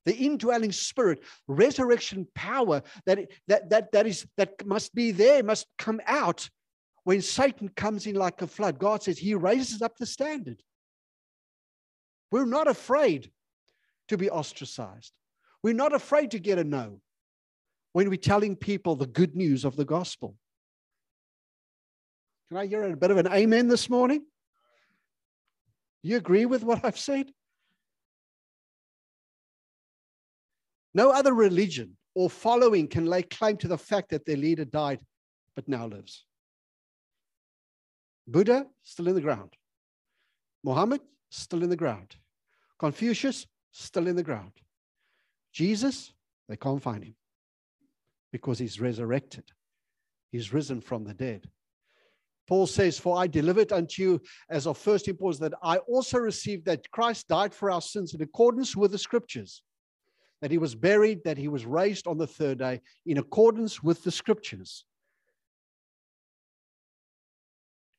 the 0.06 0.16
indwelling 0.16 0.72
spirit, 0.72 1.22
resurrection 1.48 2.26
power 2.34 2.80
that, 3.04 3.28
that, 3.48 3.68
that, 3.68 3.92
that, 3.92 4.06
is, 4.06 4.26
that 4.38 4.64
must 4.64 4.94
be 4.94 5.10
there, 5.10 5.42
must 5.42 5.66
come 5.76 6.00
out 6.06 6.48
when 7.04 7.20
Satan 7.20 7.68
comes 7.68 8.06
in 8.06 8.14
like 8.14 8.40
a 8.40 8.46
flood. 8.46 8.78
God 8.78 9.02
says 9.02 9.18
he 9.18 9.34
raises 9.34 9.82
up 9.82 9.98
the 9.98 10.06
standard. 10.06 10.62
We're 12.30 12.46
not 12.46 12.68
afraid 12.68 13.30
to 14.08 14.16
be 14.16 14.30
ostracized. 14.30 15.12
We're 15.62 15.74
not 15.74 15.92
afraid 15.92 16.30
to 16.30 16.38
get 16.38 16.58
a 16.58 16.64
no 16.64 17.00
when 17.92 18.08
we're 18.08 18.16
telling 18.16 18.56
people 18.56 18.94
the 18.94 19.06
good 19.06 19.34
news 19.34 19.64
of 19.64 19.76
the 19.76 19.84
gospel. 19.84 20.36
Can 22.48 22.58
I 22.58 22.66
hear 22.66 22.84
a 22.84 22.96
bit 22.96 23.10
of 23.10 23.16
an 23.16 23.26
amen 23.26 23.66
this 23.66 23.90
morning? 23.90 24.24
You 26.02 26.16
agree 26.16 26.46
with 26.46 26.62
what 26.62 26.84
I've 26.84 26.98
said? 26.98 27.32
No 30.96 31.10
other 31.10 31.34
religion 31.34 31.94
or 32.14 32.30
following 32.30 32.88
can 32.88 33.04
lay 33.04 33.22
claim 33.22 33.58
to 33.58 33.68
the 33.68 33.76
fact 33.76 34.08
that 34.08 34.24
their 34.24 34.38
leader 34.38 34.64
died 34.64 34.98
but 35.54 35.68
now 35.68 35.86
lives. 35.86 36.24
Buddha, 38.26 38.64
still 38.82 39.08
in 39.08 39.14
the 39.14 39.20
ground. 39.20 39.52
Muhammad, 40.64 41.02
still 41.28 41.62
in 41.62 41.68
the 41.68 41.76
ground. 41.76 42.16
Confucius, 42.78 43.46
still 43.72 44.06
in 44.06 44.16
the 44.16 44.22
ground. 44.22 44.52
Jesus, 45.52 46.14
they 46.48 46.56
can't 46.56 46.82
find 46.82 47.04
him 47.04 47.14
because 48.32 48.58
he's 48.58 48.80
resurrected. 48.80 49.44
He's 50.32 50.54
risen 50.54 50.80
from 50.80 51.04
the 51.04 51.12
dead. 51.12 51.44
Paul 52.48 52.66
says, 52.66 52.98
For 52.98 53.18
I 53.18 53.26
delivered 53.26 53.70
unto 53.70 54.00
you 54.02 54.22
as 54.48 54.66
of 54.66 54.78
first 54.78 55.08
importance 55.08 55.40
that 55.40 55.58
I 55.62 55.76
also 55.76 56.16
received 56.16 56.64
that 56.64 56.90
Christ 56.90 57.28
died 57.28 57.52
for 57.52 57.70
our 57.70 57.82
sins 57.82 58.14
in 58.14 58.22
accordance 58.22 58.74
with 58.74 58.92
the 58.92 58.98
scriptures, 58.98 59.62
that 60.42 60.50
he 60.50 60.58
was 60.58 60.74
buried, 60.74 61.24
that 61.24 61.38
he 61.38 61.48
was 61.48 61.64
raised 61.64 62.06
on 62.06 62.18
the 62.18 62.26
third 62.26 62.58
day 62.58 62.80
in 63.04 63.18
accordance 63.18 63.82
with 63.82 64.04
the 64.04 64.10
scriptures. 64.10 64.84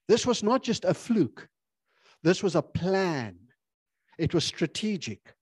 This 0.08 0.26
was 0.26 0.44
not 0.44 0.64
just 0.64 0.86
a 0.86 0.94
fluke, 0.94 1.48
this 2.24 2.44
was 2.44 2.56
a 2.56 2.62
plan. 2.62 3.36
It 4.18 4.34
was 4.34 4.44
strategic 4.44 5.36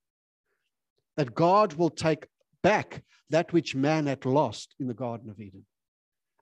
that 1.15 1.33
God 1.33 1.73
will 1.73 1.89
take 1.89 2.27
back 2.61 3.03
that 3.29 3.53
which 3.53 3.73
man 3.73 4.05
had 4.07 4.25
lost 4.25 4.75
in 4.79 4.87
the 4.87 4.93
Garden 4.93 5.29
of 5.29 5.39
Eden. 5.39 5.65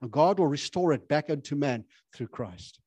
And 0.02 0.12
God 0.12 0.40
will 0.40 0.48
restore 0.48 0.94
it 0.94 1.08
back 1.08 1.30
unto 1.30 1.56
man 1.56 1.86
through 2.14 2.30
Christ. 2.30 2.80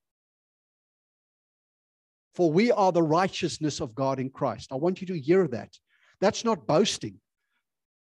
For 2.34 2.50
we 2.50 2.70
are 2.72 2.92
the 2.92 3.02
righteousness 3.02 3.80
of 3.80 3.94
God 3.94 4.18
in 4.18 4.30
Christ. 4.30 4.72
I 4.72 4.74
want 4.74 5.00
you 5.00 5.06
to 5.06 5.18
hear 5.18 5.46
that. 5.48 5.70
That's 6.20 6.44
not 6.44 6.66
boasting, 6.66 7.20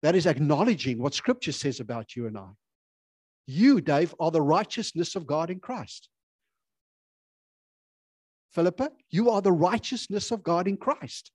that 0.06 0.14
is 0.14 0.26
acknowledging 0.26 1.02
what 1.02 1.14
Scripture 1.14 1.50
says 1.50 1.80
about 1.80 2.14
you 2.14 2.28
and 2.28 2.38
I. 2.38 2.50
You, 3.48 3.80
Dave, 3.80 4.14
are 4.20 4.30
the 4.30 4.40
righteousness 4.40 5.16
of 5.16 5.26
God 5.26 5.50
in 5.50 5.58
Christ. 5.58 6.08
Philippa, 8.52 8.92
you 9.10 9.30
are 9.30 9.42
the 9.42 9.50
righteousness 9.50 10.30
of 10.30 10.44
God 10.44 10.68
in 10.68 10.76
Christ. 10.76 11.32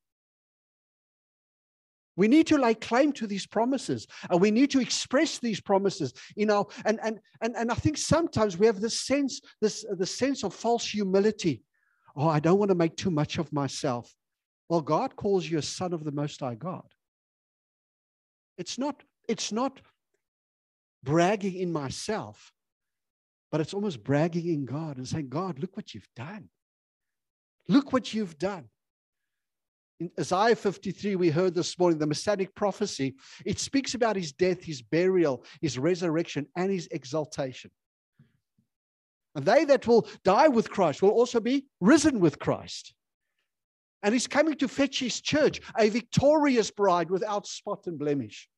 We 2.15 2.29
need 2.29 2.47
to 2.47 2.57
lay 2.57 2.73
claim 2.73 3.11
to 3.13 3.27
these 3.27 3.45
promises 3.45 4.07
and 4.29 4.39
we 4.39 4.51
need 4.51 4.71
to 4.71 4.79
express 4.79 5.37
these 5.37 5.59
promises 5.59 6.13
you 6.37 6.45
know 6.45 6.69
and 6.85 6.97
and 7.03 7.19
and, 7.41 7.57
and 7.57 7.71
I 7.71 7.75
think 7.75 7.97
sometimes 7.97 8.57
we 8.57 8.67
have 8.67 8.79
this 8.79 9.01
sense 9.01 9.41
this 9.59 9.85
the 9.97 10.05
sense 10.05 10.45
of 10.45 10.53
false 10.53 10.87
humility 10.87 11.63
oh 12.15 12.29
I 12.29 12.39
don't 12.39 12.59
want 12.59 12.69
to 12.69 12.75
make 12.75 12.95
too 12.95 13.11
much 13.11 13.37
of 13.37 13.51
myself 13.51 14.13
well 14.69 14.81
God 14.81 15.17
calls 15.17 15.49
you 15.49 15.57
a 15.57 15.61
son 15.61 15.93
of 15.93 16.05
the 16.05 16.11
most 16.11 16.39
high 16.39 16.55
God 16.55 16.87
it's 18.61 18.77
not 18.77 19.03
it's 19.27 19.51
not 19.51 19.81
bragging 21.03 21.55
in 21.55 21.71
myself 21.71 22.53
but 23.51 23.59
it's 23.59 23.73
almost 23.73 24.03
bragging 24.03 24.47
in 24.47 24.65
God 24.65 24.97
and 24.97 25.07
saying 25.07 25.29
God 25.29 25.59
look 25.59 25.75
what 25.75 25.93
you've 25.93 26.13
done 26.15 26.47
look 27.67 27.91
what 27.91 28.13
you've 28.13 28.37
done 28.37 28.69
in 29.99 30.09
Isaiah 30.19 30.55
53, 30.55 31.15
we 31.15 31.29
heard 31.29 31.53
this 31.53 31.77
morning, 31.77 31.99
the 31.99 32.07
Messianic 32.07 32.55
prophecy, 32.55 33.13
it 33.45 33.59
speaks 33.59 33.93
about 33.93 34.15
his 34.15 34.31
death, 34.31 34.63
his 34.63 34.81
burial, 34.81 35.45
his 35.61 35.77
resurrection, 35.77 36.47
and 36.55 36.71
his 36.71 36.87
exaltation. 36.87 37.69
And 39.35 39.45
they 39.45 39.63
that 39.65 39.85
will 39.85 40.07
die 40.23 40.47
with 40.47 40.71
Christ 40.71 41.03
will 41.03 41.11
also 41.11 41.39
be 41.39 41.65
risen 41.79 42.19
with 42.19 42.39
Christ. 42.39 42.95
And 44.03 44.13
he's 44.13 44.27
coming 44.27 44.55
to 44.55 44.67
fetch 44.67 44.99
his 44.99 45.21
church, 45.21 45.61
a 45.77 45.89
victorious 45.89 46.71
bride 46.71 47.09
without 47.09 47.45
spot 47.45 47.85
and 47.85 47.99
blemish. 47.99 48.49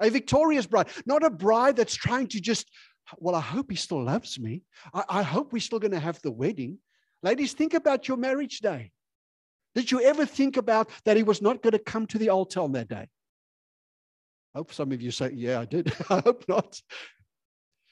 A 0.00 0.10
victorious 0.10 0.66
bride, 0.66 0.88
not 1.06 1.24
a 1.24 1.30
bride 1.30 1.76
that's 1.76 1.94
trying 1.94 2.28
to 2.28 2.40
just, 2.40 2.70
well, 3.16 3.34
I 3.34 3.40
hope 3.40 3.70
he 3.70 3.76
still 3.76 4.04
loves 4.04 4.38
me. 4.38 4.62
I, 4.92 5.04
I 5.08 5.22
hope 5.22 5.52
we're 5.52 5.60
still 5.60 5.78
going 5.80 5.92
to 5.92 5.98
have 5.98 6.20
the 6.22 6.30
wedding. 6.30 6.78
Ladies, 7.22 7.52
think 7.52 7.74
about 7.74 8.06
your 8.06 8.16
marriage 8.16 8.60
day. 8.60 8.92
Did 9.74 9.90
you 9.90 10.00
ever 10.02 10.26
think 10.26 10.56
about 10.56 10.90
that 11.04 11.16
he 11.16 11.22
was 11.22 11.42
not 11.42 11.62
going 11.62 11.72
to 11.72 11.78
come 11.78 12.06
to 12.08 12.18
the 12.18 12.28
altar 12.28 12.60
on 12.60 12.72
that 12.72 12.88
day? 12.88 13.08
I 14.54 14.58
hope 14.58 14.72
some 14.72 14.92
of 14.92 15.02
you 15.02 15.10
say, 15.10 15.32
Yeah, 15.34 15.60
I 15.60 15.64
did. 15.64 15.92
I 16.10 16.20
hope 16.20 16.44
not. 16.48 16.80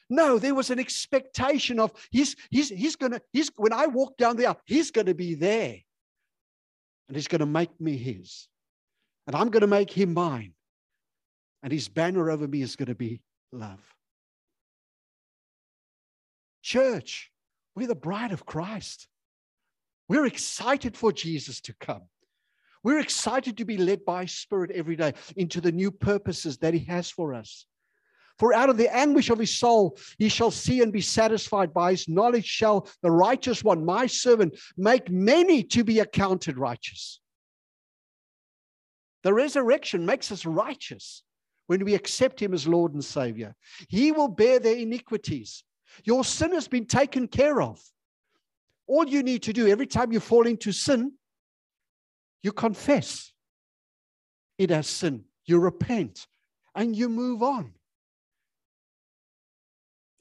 No, 0.09 0.39
there 0.39 0.55
was 0.55 0.71
an 0.71 0.79
expectation 0.79 1.81
of 1.81 1.93
he's 2.11 2.37
he's 2.51 2.69
he's 2.69 2.97
gonna 2.97 3.21
he's 3.33 3.51
when 3.57 3.73
I 3.73 3.87
walk 3.87 4.17
down 4.17 4.37
the 4.37 4.47
aisle, 4.47 4.61
he's 4.65 4.91
gonna 4.91 5.15
be 5.15 5.35
there. 5.35 5.79
And 7.09 7.17
he's 7.17 7.29
gonna 7.29 7.47
make 7.47 7.81
me 7.81 7.97
his. 7.97 8.49
And 9.27 9.37
I'm 9.37 9.51
gonna 9.51 9.67
make 9.67 9.91
him 9.91 10.15
mine. 10.15 10.55
And 11.63 11.73
his 11.73 11.89
banner 11.89 12.31
over 12.31 12.47
me 12.47 12.63
is 12.63 12.77
gonna 12.77 12.95
be 12.95 13.21
love. 13.53 13.81
Church, 16.63 17.31
we're 17.75 17.87
the 17.87 17.95
bride 17.95 18.33
of 18.33 18.47
Christ. 18.47 19.09
We're 20.09 20.27
excited 20.27 20.97
for 20.97 21.13
Jesus 21.13 21.61
to 21.63 21.75
come. 21.75 22.03
We're 22.83 23.01
excited 23.01 23.57
to 23.59 23.65
be 23.65 23.77
led 23.77 24.05
by 24.05 24.27
Spirit 24.27 24.71
every 24.71 24.97
day 24.97 25.15
into 25.37 25.61
the 25.61 25.73
new 25.73 25.91
purposes 25.91 26.59
that 26.59 26.75
He 26.75 26.81
has 26.85 27.11
for 27.11 27.35
us. 27.35 27.67
For 28.39 28.53
out 28.53 28.69
of 28.69 28.77
the 28.77 28.95
anguish 28.95 29.31
of 29.31 29.39
his 29.39 29.57
soul, 29.57 29.99
he 30.19 30.29
shall 30.29 30.51
see 30.51 30.83
and 30.83 30.93
be 30.93 31.01
satisfied. 31.01 31.73
By 31.73 31.93
his 31.93 32.09
knowledge 32.09 32.47
shall 32.47 32.89
the 33.03 33.11
righteous 33.11 33.65
one, 33.65 33.85
my 33.85 34.07
servant, 34.07 34.59
make 34.77 35.11
many 35.11 35.63
to 35.65 35.85
be 35.85 36.01
accounted 36.01 36.59
righteous. 36.59 37.21
The 39.23 39.33
resurrection 39.33 40.05
makes 40.05 40.31
us 40.31 40.45
righteous 40.45 41.25
when 41.67 41.85
we 41.85 41.95
accept 41.95 42.41
him 42.41 42.55
as 42.55 42.69
Lord 42.69 42.93
and 42.93 43.05
Savior. 43.05 43.55
He 43.89 44.13
will 44.13 44.29
bear 44.29 44.59
their 44.59 44.77
iniquities. 44.77 45.65
Your 46.05 46.25
sin 46.25 46.53
has 46.53 46.69
been 46.69 46.87
taken 46.87 47.29
care 47.29 47.61
of. 47.61 47.81
All 48.87 49.09
you 49.09 49.23
need 49.23 49.43
to 49.45 49.53
do 49.53 49.67
every 49.67 49.87
time 49.87 50.13
you 50.13 50.21
fall 50.21 50.47
into 50.47 50.71
sin, 50.71 51.13
you 52.43 52.53
confess 52.53 53.33
it 54.59 54.71
as 54.71 54.87
sin, 54.87 55.25
you 55.45 55.59
repent, 55.59 56.27
and 56.75 56.95
you 56.95 57.09
move 57.09 57.43
on. 57.43 57.73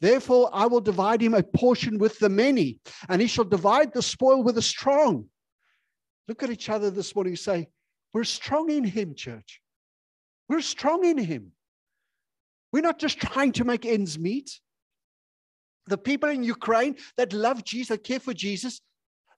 Therefore, 0.01 0.49
I 0.53 0.65
will 0.65 0.81
divide 0.81 1.21
him 1.21 1.33
a 1.33 1.43
portion 1.43 1.97
with 1.97 2.19
the 2.19 2.29
many, 2.29 2.79
and 3.07 3.21
he 3.21 3.27
shall 3.27 3.45
divide 3.45 3.93
the 3.93 4.01
spoil 4.01 4.43
with 4.43 4.55
the 4.55 4.61
strong. 4.61 5.25
Look 6.27 6.43
at 6.43 6.49
each 6.49 6.69
other 6.69 6.89
this 6.89 7.15
morning 7.15 7.31
and 7.31 7.39
say, 7.39 7.67
We're 8.13 8.23
strong 8.23 8.69
in 8.69 8.83
him, 8.83 9.15
church. 9.15 9.61
We're 10.49 10.61
strong 10.61 11.05
in 11.05 11.17
him. 11.17 11.53
We're 12.71 12.81
not 12.81 12.99
just 12.99 13.19
trying 13.19 13.53
to 13.53 13.63
make 13.63 13.85
ends 13.85 14.19
meet 14.19 14.59
the 15.87 15.97
people 15.97 16.29
in 16.29 16.43
Ukraine 16.43 16.95
that 17.17 17.33
love 17.33 17.63
Jesus, 17.63 17.89
that 17.89 18.03
care 18.03 18.19
for 18.19 18.33
Jesus, 18.33 18.81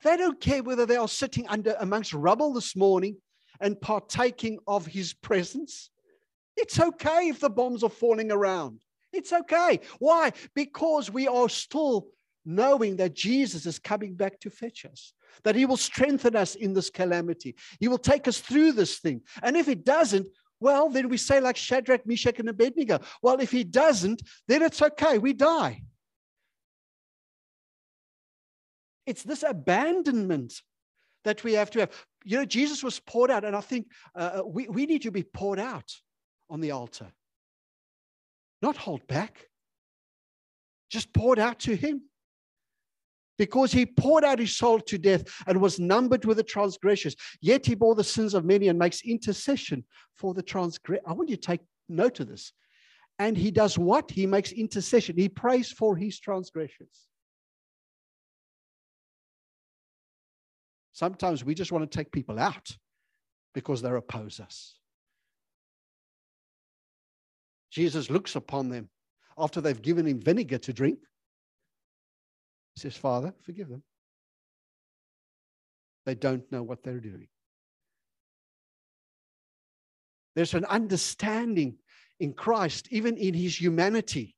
they 0.03 0.15
don't 0.15 0.39
care 0.39 0.63
whether 0.63 0.85
they 0.85 0.95
are 0.95 1.07
sitting 1.07 1.47
under 1.47 1.75
amongst 1.79 2.13
rubble 2.13 2.53
this 2.53 2.75
morning 2.75 3.17
and 3.59 3.79
partaking 3.79 4.59
of 4.67 4.85
his 4.85 5.13
presence. 5.13 5.89
It's 6.55 6.79
okay 6.79 7.29
if 7.29 7.39
the 7.39 7.49
bombs 7.49 7.83
are 7.83 7.89
falling 7.89 8.31
around. 8.31 8.81
It's 9.13 9.33
okay. 9.33 9.79
Why? 9.99 10.33
Because 10.53 11.11
we 11.11 11.27
are 11.27 11.49
still 11.49 12.07
knowing 12.45 12.95
that 12.97 13.13
Jesus 13.13 13.65
is 13.65 13.79
coming 13.79 14.15
back 14.15 14.39
to 14.39 14.49
fetch 14.49 14.85
us, 14.85 15.13
that 15.43 15.55
he 15.55 15.65
will 15.65 15.77
strengthen 15.77 16.35
us 16.35 16.55
in 16.55 16.73
this 16.73 16.89
calamity. 16.89 17.55
He 17.79 17.87
will 17.87 17.97
take 17.97 18.27
us 18.27 18.39
through 18.39 18.73
this 18.73 18.99
thing. 18.99 19.21
And 19.43 19.57
if 19.57 19.67
it 19.67 19.83
doesn't, 19.83 20.27
well, 20.59 20.89
then 20.89 21.09
we 21.09 21.17
say, 21.17 21.39
like 21.39 21.57
Shadrach, 21.57 22.05
Meshach, 22.07 22.39
and 22.39 22.49
Abednego, 22.49 22.99
well, 23.21 23.39
if 23.39 23.51
he 23.51 23.63
doesn't, 23.63 24.21
then 24.47 24.61
it's 24.61 24.81
okay. 24.81 25.17
We 25.17 25.33
die. 25.33 25.83
It's 29.05 29.23
this 29.23 29.43
abandonment 29.43 30.53
that 31.23 31.43
we 31.43 31.53
have 31.53 31.69
to 31.71 31.81
have. 31.81 31.91
You 32.23 32.37
know, 32.37 32.45
Jesus 32.45 32.83
was 32.83 32.99
poured 32.99 33.31
out, 33.31 33.45
and 33.45 33.55
I 33.55 33.61
think 33.61 33.87
uh, 34.15 34.39
uh, 34.39 34.43
we, 34.45 34.67
we 34.67 34.85
need 34.85 35.03
to 35.03 35.11
be 35.11 35.23
poured 35.23 35.59
out 35.59 35.89
on 36.49 36.59
the 36.59 36.71
altar, 36.71 37.07
not 38.61 38.77
hold 38.77 39.05
back, 39.07 39.47
just 40.89 41.13
poured 41.13 41.39
out 41.39 41.59
to 41.59 41.75
Him. 41.75 42.03
Because 43.37 43.71
he 43.71 43.85
poured 43.85 44.23
out 44.23 44.39
his 44.39 44.55
soul 44.55 44.79
to 44.79 44.97
death 44.97 45.23
and 45.45 45.61
was 45.61 45.79
numbered 45.79 46.25
with 46.25 46.37
the 46.37 46.43
transgressors. 46.43 47.15
Yet 47.39 47.67
he 47.67 47.75
bore 47.75 47.93
the 47.93 48.03
sins 48.03 48.33
of 48.33 48.43
many 48.43 48.67
and 48.67 48.79
makes 48.79 49.03
intercession 49.03 49.83
for 50.15 50.33
the 50.33 50.41
transgressors. 50.41 51.05
I 51.07 51.13
want 51.13 51.29
you 51.29 51.35
to 51.35 51.41
take 51.41 51.61
note 51.87 52.19
of 52.19 52.29
this. 52.29 52.51
And 53.19 53.37
he 53.37 53.51
does 53.51 53.77
what? 53.77 54.09
He 54.09 54.25
makes 54.25 54.51
intercession. 54.51 55.17
He 55.17 55.29
prays 55.29 55.71
for 55.71 55.95
his 55.95 56.19
transgressions. 56.19 57.07
Sometimes 60.93 61.45
we 61.45 61.53
just 61.53 61.71
want 61.71 61.89
to 61.89 61.95
take 61.95 62.11
people 62.11 62.39
out 62.39 62.75
because 63.53 63.83
they 63.83 63.91
oppose 63.91 64.39
us. 64.39 64.79
Jesus 67.71 68.09
looks 68.09 68.35
upon 68.35 68.69
them 68.69 68.89
after 69.37 69.61
they've 69.61 69.81
given 69.81 70.05
him 70.07 70.19
vinegar 70.19 70.57
to 70.59 70.73
drink. 70.73 70.99
He 72.75 72.81
says, 72.81 72.95
Father, 72.95 73.33
forgive 73.43 73.69
them. 73.69 73.83
They 76.05 76.15
don't 76.15 76.49
know 76.51 76.63
what 76.63 76.83
they're 76.83 76.99
doing. 76.99 77.27
There's 80.35 80.53
an 80.53 80.65
understanding 80.65 81.77
in 82.19 82.33
Christ, 82.33 82.87
even 82.91 83.17
in 83.17 83.33
his 83.33 83.59
humanity, 83.59 84.35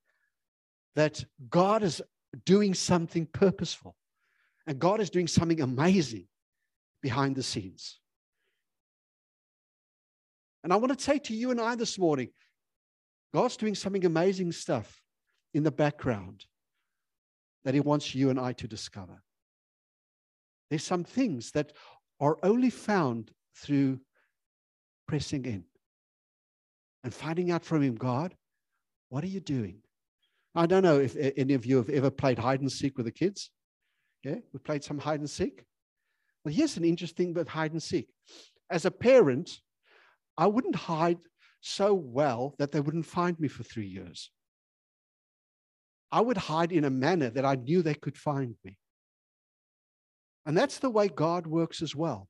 that 0.96 1.24
God 1.50 1.84
is 1.84 2.02
doing 2.46 2.74
something 2.74 3.26
purposeful. 3.26 3.96
And 4.66 4.80
God 4.80 5.02
is 5.02 5.10
doing 5.10 5.28
something 5.28 5.62
amazing 5.62 6.28
behind 7.02 7.36
the 7.36 7.44
scenes. 7.44 8.00
And 10.64 10.74
I 10.74 10.76
want 10.76 10.98
to 10.98 11.04
say 11.04 11.20
to 11.20 11.36
you 11.36 11.52
and 11.52 11.60
I 11.60 11.76
this 11.76 11.98
morning 11.98 12.30
God's 13.34 13.58
doing 13.58 13.76
something 13.76 14.06
amazing 14.06 14.52
stuff 14.52 15.02
in 15.54 15.64
the 15.64 15.72
background 15.72 16.46
that 17.64 17.74
He 17.74 17.80
wants 17.80 18.16
you 18.16 18.30
and 18.30 18.40
I 18.40 18.54
to 18.54 18.68
discover. 18.68 19.22
There's 20.70 20.84
some 20.84 21.04
things 21.04 21.52
that 21.52 21.74
are 22.20 22.38
only 22.44 22.70
found 22.70 23.32
through 23.56 24.00
pressing 25.08 25.46
in 25.46 25.64
and 27.04 27.14
finding 27.14 27.52
out 27.52 27.64
from 27.64 27.82
Him, 27.82 27.96
God, 27.96 28.36
what 29.10 29.24
are 29.24 29.28
you 29.28 29.40
doing? 29.40 29.82
I 30.56 30.66
don't 30.66 30.84
know 30.84 31.00
if 31.00 31.16
any 31.38 31.54
of 31.54 31.66
you 31.66 31.78
have 31.78 31.90
ever 31.90 32.10
played 32.10 32.40
hide 32.40 32.62
and 32.62 32.72
seek 32.72 32.98
with 32.98 33.06
the 33.06 33.12
kids. 33.12 33.52
Yeah, 34.24 34.36
we 34.52 34.60
played 34.60 34.84
some 34.84 34.98
hide 34.98 35.20
and 35.20 35.30
seek. 35.30 35.64
Well, 36.44 36.54
here's 36.54 36.78
an 36.78 36.84
interesting 36.84 37.34
bit 37.34 37.48
hide 37.48 37.72
and 37.72 37.82
seek. 37.82 38.10
As 38.70 38.86
a 38.86 38.92
parent, 38.92 39.52
I 40.38 40.48
wouldn't 40.48 40.76
hide 40.76 41.18
so 41.62 41.94
well 41.94 42.56
that 42.58 42.72
they 42.72 42.80
wouldn't 42.80 43.06
find 43.06 43.40
me 43.40 43.48
for 43.48 43.64
three 43.64 43.88
years. 43.88 44.32
I 46.12 46.22
would 46.22 46.38
hide 46.38 46.72
in 46.72 46.86
a 46.86 46.90
manner 46.90 47.30
that 47.30 47.46
I 47.46 47.56
knew 47.56 47.82
they 47.82 47.94
could 47.94 48.18
find 48.18 48.56
me. 48.64 48.78
And 50.46 50.58
that's 50.58 50.80
the 50.80 50.90
way 50.90 51.08
God 51.08 51.46
works 51.46 51.82
as 51.82 51.96
well. 51.96 52.28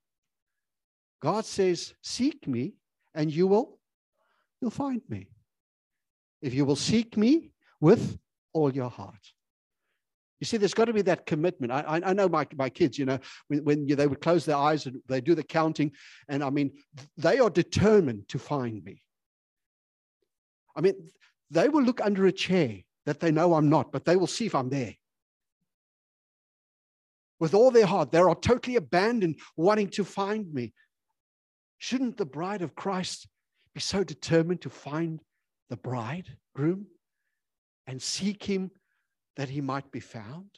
God 1.22 1.46
says, 1.46 1.94
Seek 2.02 2.48
me, 2.48 2.74
and 3.14 3.32
you 3.32 3.48
will 3.48 3.80
you'll 4.62 4.72
find 4.72 5.02
me. 5.08 5.28
If 6.42 6.54
you 6.54 6.66
will 6.66 6.76
seek 6.76 7.18
me 7.18 7.52
with 7.80 8.18
all 8.54 8.74
your 8.74 8.90
heart. 8.90 9.34
You 10.40 10.46
see, 10.46 10.58
there's 10.58 10.74
got 10.74 10.86
to 10.86 10.94
be 10.94 11.02
that 11.04 11.26
commitment. 11.26 11.72
I, 11.72 12.02
I 12.04 12.14
know 12.14 12.30
my, 12.30 12.48
my 12.56 12.70
kids, 12.70 12.98
you 12.98 13.06
know, 13.06 13.20
when, 13.48 13.64
when 13.66 13.88
they 13.88 14.08
would 14.08 14.22
close 14.22 14.46
their 14.46 14.56
eyes 14.56 14.86
and 14.86 15.02
they 15.08 15.20
do 15.20 15.36
the 15.36 15.44
counting, 15.44 15.92
and 16.30 16.42
I 16.44 16.50
mean, 16.50 16.72
they 17.18 17.40
are 17.40 17.50
determined 17.50 18.30
to 18.30 18.40
find 18.40 18.82
me. 18.84 19.02
I 20.80 20.82
mean, 20.82 20.96
they 21.52 21.68
will 21.68 21.84
look 21.84 22.00
under 22.00 22.26
a 22.26 22.32
chair 22.32 22.78
that 23.06 23.20
they 23.20 23.32
know 23.32 23.54
I'm 23.54 23.68
not, 23.68 23.92
but 23.92 24.06
they 24.06 24.16
will 24.16 24.28
see 24.28 24.46
if 24.46 24.56
I'm 24.56 24.70
there. 24.70 24.96
With 27.38 27.54
all 27.54 27.70
their 27.70 27.86
heart, 27.86 28.12
they 28.12 28.20
are 28.20 28.34
totally 28.34 28.78
abandoned, 28.78 29.40
wanting 29.58 29.90
to 29.90 30.06
find 30.06 30.54
me. 30.54 30.74
Shouldn't 31.80 32.16
the 32.16 32.26
bride 32.26 32.62
of 32.62 32.76
Christ 32.76 33.28
be 33.74 33.82
so 33.82 34.06
determined 34.06 34.62
to 34.62 34.70
find 34.70 35.20
the 35.70 35.76
bridegroom 35.76 36.88
and 37.86 38.02
seek 38.02 38.42
him 38.46 38.72
that 39.36 39.50
he 39.50 39.60
might 39.60 39.92
be 39.92 40.00
found? 40.00 40.50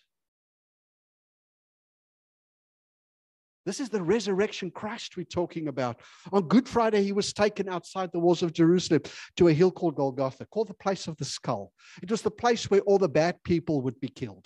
This 3.71 3.79
is 3.79 3.87
the 3.89 4.03
resurrection 4.03 4.69
Christ 4.69 5.15
we're 5.15 5.23
talking 5.23 5.69
about. 5.69 6.01
On 6.33 6.45
Good 6.45 6.67
Friday, 6.67 7.03
he 7.03 7.13
was 7.13 7.31
taken 7.31 7.69
outside 7.69 8.11
the 8.11 8.19
walls 8.19 8.43
of 8.43 8.51
Jerusalem 8.51 9.03
to 9.37 9.47
a 9.47 9.53
hill 9.53 9.71
called 9.71 9.95
Golgotha, 9.95 10.45
called 10.47 10.67
the 10.67 10.73
place 10.73 11.07
of 11.07 11.15
the 11.15 11.23
skull. 11.23 11.71
It 12.03 12.11
was 12.11 12.21
the 12.21 12.31
place 12.31 12.69
where 12.69 12.81
all 12.81 12.97
the 12.97 13.07
bad 13.07 13.41
people 13.45 13.79
would 13.83 13.97
be 14.01 14.09
killed. 14.09 14.45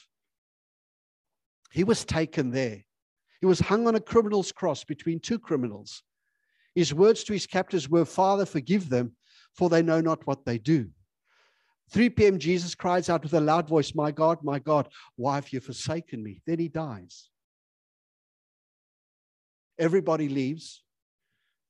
He 1.71 1.83
was 1.83 2.05
taken 2.05 2.51
there. 2.51 2.83
He 3.41 3.47
was 3.47 3.59
hung 3.59 3.87
on 3.87 3.95
a 3.95 3.99
criminal's 3.99 4.51
cross 4.51 4.83
between 4.83 5.19
two 5.19 5.39
criminals. 5.39 6.03
His 6.75 6.93
words 6.93 7.23
to 7.23 7.33
his 7.33 7.47
captors 7.47 7.89
were, 7.89 8.05
Father, 8.05 8.45
forgive 8.45 8.89
them, 8.89 9.15
for 9.55 9.69
they 9.69 9.81
know 9.81 10.01
not 10.01 10.27
what 10.27 10.45
they 10.45 10.59
do. 10.59 10.91
3 11.89 12.11
p.m., 12.11 12.37
Jesus 12.37 12.75
cries 12.75 13.09
out 13.09 13.23
with 13.23 13.33
a 13.33 13.41
loud 13.41 13.67
voice, 13.67 13.95
My 13.95 14.11
God, 14.11 14.43
my 14.43 14.59
God, 14.59 14.87
why 15.15 15.33
have 15.33 15.51
you 15.51 15.61
forsaken 15.61 16.21
me? 16.21 16.43
Then 16.45 16.59
he 16.59 16.67
dies. 16.67 17.31
Everybody 19.77 20.29
leaves. 20.29 20.83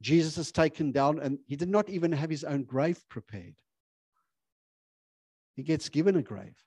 Jesus 0.02 0.38
is 0.38 0.52
taken 0.52 0.92
down, 0.92 1.20
and 1.20 1.40
he 1.48 1.56
did 1.56 1.70
not 1.70 1.90
even 1.90 2.12
have 2.12 2.30
his 2.30 2.44
own 2.44 2.64
grave 2.64 3.02
prepared. 3.10 3.56
He 5.56 5.64
gets 5.64 5.90
given 5.90 6.16
a 6.18 6.22
grave, 6.22 6.58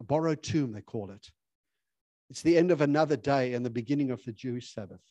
a 0.00 0.04
borrowed 0.04 0.42
tomb, 0.42 0.72
they 0.72 0.80
call 0.80 1.10
it. 1.10 1.30
It's 2.30 2.42
the 2.42 2.56
end 2.56 2.70
of 2.70 2.80
another 2.80 3.16
day 3.16 3.54
and 3.54 3.66
the 3.66 3.70
beginning 3.70 4.10
of 4.10 4.24
the 4.24 4.32
Jewish 4.32 4.72
Sabbath 4.72 5.02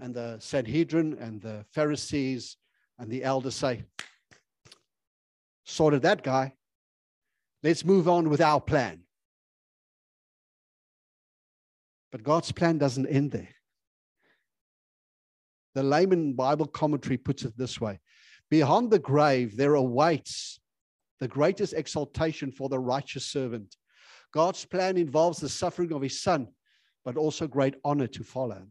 and 0.00 0.14
the 0.14 0.38
Sanhedrin 0.40 1.16
and 1.20 1.40
the 1.40 1.64
Pharisees 1.72 2.56
and 2.98 3.10
the 3.10 3.22
elders 3.22 3.54
say, 3.54 3.84
sorted 5.64 6.02
that 6.02 6.22
guy. 6.22 6.54
Let's 7.62 7.84
move 7.84 8.08
on 8.08 8.28
with 8.28 8.40
our 8.40 8.60
plan. 8.60 9.02
But 12.12 12.22
God's 12.22 12.52
plan 12.52 12.78
doesn't 12.78 13.06
end 13.06 13.32
there. 13.32 13.48
The 15.74 15.82
layman 15.82 16.32
Bible 16.32 16.66
commentary 16.66 17.16
puts 17.16 17.44
it 17.44 17.56
this 17.56 17.80
way 17.80 18.00
Beyond 18.50 18.90
the 18.90 18.98
grave, 18.98 19.56
there 19.56 19.74
awaits 19.74 20.60
the 21.20 21.28
greatest 21.28 21.74
exaltation 21.74 22.50
for 22.50 22.68
the 22.68 22.78
righteous 22.78 23.26
servant. 23.26 23.76
God's 24.32 24.64
plan 24.64 24.96
involves 24.96 25.38
the 25.38 25.48
suffering 25.48 25.92
of 25.92 26.02
his 26.02 26.22
son, 26.22 26.48
but 27.04 27.16
also 27.16 27.46
great 27.46 27.74
honor 27.84 28.06
to 28.08 28.24
follow 28.24 28.66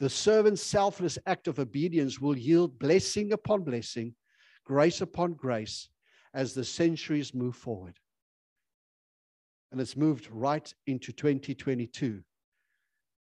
the 0.00 0.08
servant's 0.08 0.62
selfless 0.62 1.18
act 1.26 1.46
of 1.46 1.58
obedience 1.58 2.18
will 2.18 2.36
yield 2.36 2.78
blessing 2.78 3.32
upon 3.32 3.62
blessing, 3.62 4.14
grace 4.64 5.02
upon 5.02 5.34
grace, 5.34 5.90
as 6.32 6.54
the 6.54 6.64
centuries 6.64 7.34
move 7.34 7.54
forward. 7.54 7.98
And 9.70 9.78
it's 9.78 9.98
moved 9.98 10.28
right 10.30 10.72
into 10.86 11.12
2022. 11.12 12.22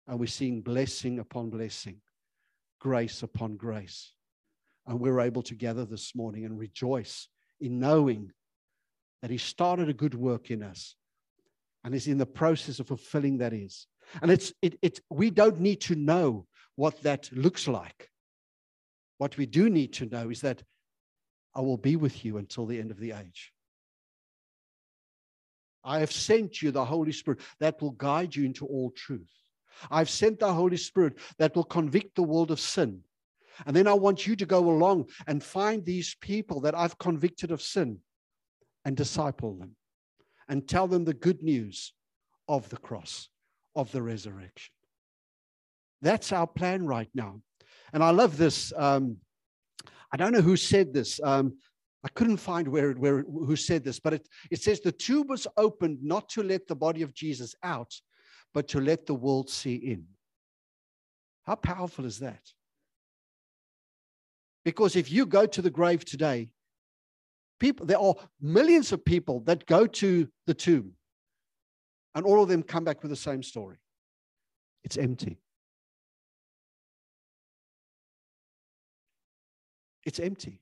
And 0.06 0.20
we're 0.20 0.26
seeing 0.26 0.62
blessing 0.62 1.18
upon 1.18 1.50
blessing, 1.50 2.00
grace 2.80 3.22
upon 3.22 3.56
grace. 3.56 4.12
And 4.86 5.00
we're 5.00 5.20
able 5.20 5.42
to 5.42 5.54
gather 5.54 5.84
this 5.84 6.14
morning 6.14 6.44
and 6.44 6.58
rejoice 6.58 7.28
in 7.60 7.80
knowing 7.80 8.32
that 9.22 9.30
He 9.30 9.38
started 9.38 9.88
a 9.88 9.94
good 9.94 10.14
work 10.14 10.50
in 10.50 10.62
us 10.62 10.94
and 11.82 11.94
is 11.94 12.06
in 12.06 12.18
the 12.18 12.26
process 12.26 12.78
of 12.80 12.88
fulfilling 12.88 13.38
that 13.38 13.52
is. 13.52 13.86
And 14.22 14.30
it's 14.30 14.52
it, 14.62 14.78
it 14.82 15.00
we 15.10 15.30
don't 15.30 15.60
need 15.60 15.80
to 15.82 15.94
know 15.94 16.46
what 16.76 17.02
that 17.02 17.30
looks 17.32 17.66
like. 17.66 18.10
What 19.18 19.36
we 19.36 19.46
do 19.46 19.70
need 19.70 19.94
to 19.94 20.06
know 20.06 20.30
is 20.30 20.42
that 20.42 20.62
I 21.54 21.60
will 21.60 21.78
be 21.78 21.96
with 21.96 22.24
you 22.24 22.36
until 22.36 22.66
the 22.66 22.78
end 22.78 22.90
of 22.90 22.98
the 22.98 23.12
age. 23.12 23.52
I 25.82 26.00
have 26.00 26.12
sent 26.12 26.60
you 26.60 26.70
the 26.70 26.84
Holy 26.84 27.12
Spirit 27.12 27.40
that 27.60 27.80
will 27.80 27.92
guide 27.92 28.34
you 28.34 28.44
into 28.44 28.66
all 28.66 28.90
truth. 28.90 29.30
I've 29.90 30.10
sent 30.10 30.38
the 30.38 30.52
Holy 30.52 30.76
Spirit 30.76 31.18
that 31.38 31.54
will 31.54 31.64
convict 31.64 32.14
the 32.14 32.22
world 32.22 32.50
of 32.50 32.60
sin. 32.60 33.00
And 33.66 33.74
then 33.74 33.86
I 33.86 33.94
want 33.94 34.26
you 34.26 34.36
to 34.36 34.46
go 34.46 34.70
along 34.70 35.08
and 35.26 35.42
find 35.42 35.84
these 35.84 36.14
people 36.20 36.60
that 36.60 36.74
I've 36.74 36.98
convicted 36.98 37.50
of 37.50 37.62
sin 37.62 37.98
and 38.84 38.96
disciple 38.96 39.54
them 39.54 39.76
and 40.48 40.68
tell 40.68 40.86
them 40.86 41.04
the 41.04 41.14
good 41.14 41.42
news 41.42 41.92
of 42.48 42.68
the 42.68 42.76
cross, 42.76 43.28
of 43.74 43.90
the 43.92 44.02
resurrection. 44.02 44.72
That's 46.02 46.32
our 46.32 46.46
plan 46.46 46.86
right 46.86 47.08
now. 47.14 47.40
And 47.92 48.04
I 48.04 48.10
love 48.10 48.36
this. 48.36 48.72
Um, 48.76 49.16
I 50.12 50.16
don't 50.16 50.32
know 50.32 50.42
who 50.42 50.56
said 50.56 50.92
this. 50.92 51.20
Um, 51.22 51.56
I 52.04 52.08
couldn't 52.10 52.36
find 52.36 52.68
where, 52.68 52.92
where 52.92 53.22
who 53.22 53.56
said 53.56 53.82
this, 53.82 53.98
but 53.98 54.14
it, 54.14 54.28
it 54.50 54.62
says 54.62 54.80
the 54.80 54.92
tube 54.92 55.28
was 55.28 55.46
opened 55.56 55.98
not 56.02 56.28
to 56.30 56.42
let 56.42 56.68
the 56.68 56.76
body 56.76 57.02
of 57.02 57.14
Jesus 57.14 57.54
out, 57.64 57.92
but 58.54 58.68
to 58.68 58.80
let 58.80 59.06
the 59.06 59.14
world 59.14 59.50
see 59.50 59.74
in. 59.74 60.06
How 61.44 61.54
powerful 61.54 62.04
is 62.04 62.18
that? 62.20 62.52
Because 64.64 64.96
if 64.96 65.10
you 65.10 65.26
go 65.26 65.46
to 65.46 65.62
the 65.62 65.70
grave 65.70 66.04
today, 66.04 66.50
people 67.60 67.86
there 67.86 68.00
are 68.00 68.14
millions 68.40 68.92
of 68.92 69.04
people 69.04 69.40
that 69.40 69.66
go 69.66 69.86
to 69.86 70.28
the 70.46 70.54
tomb, 70.54 70.92
and 72.14 72.24
all 72.24 72.42
of 72.42 72.48
them 72.48 72.62
come 72.62 72.84
back 72.84 73.02
with 73.02 73.10
the 73.10 73.16
same 73.16 73.42
story. 73.42 73.76
It's 74.82 74.96
empty. 74.96 75.38
it's 80.06 80.20
empty. 80.20 80.60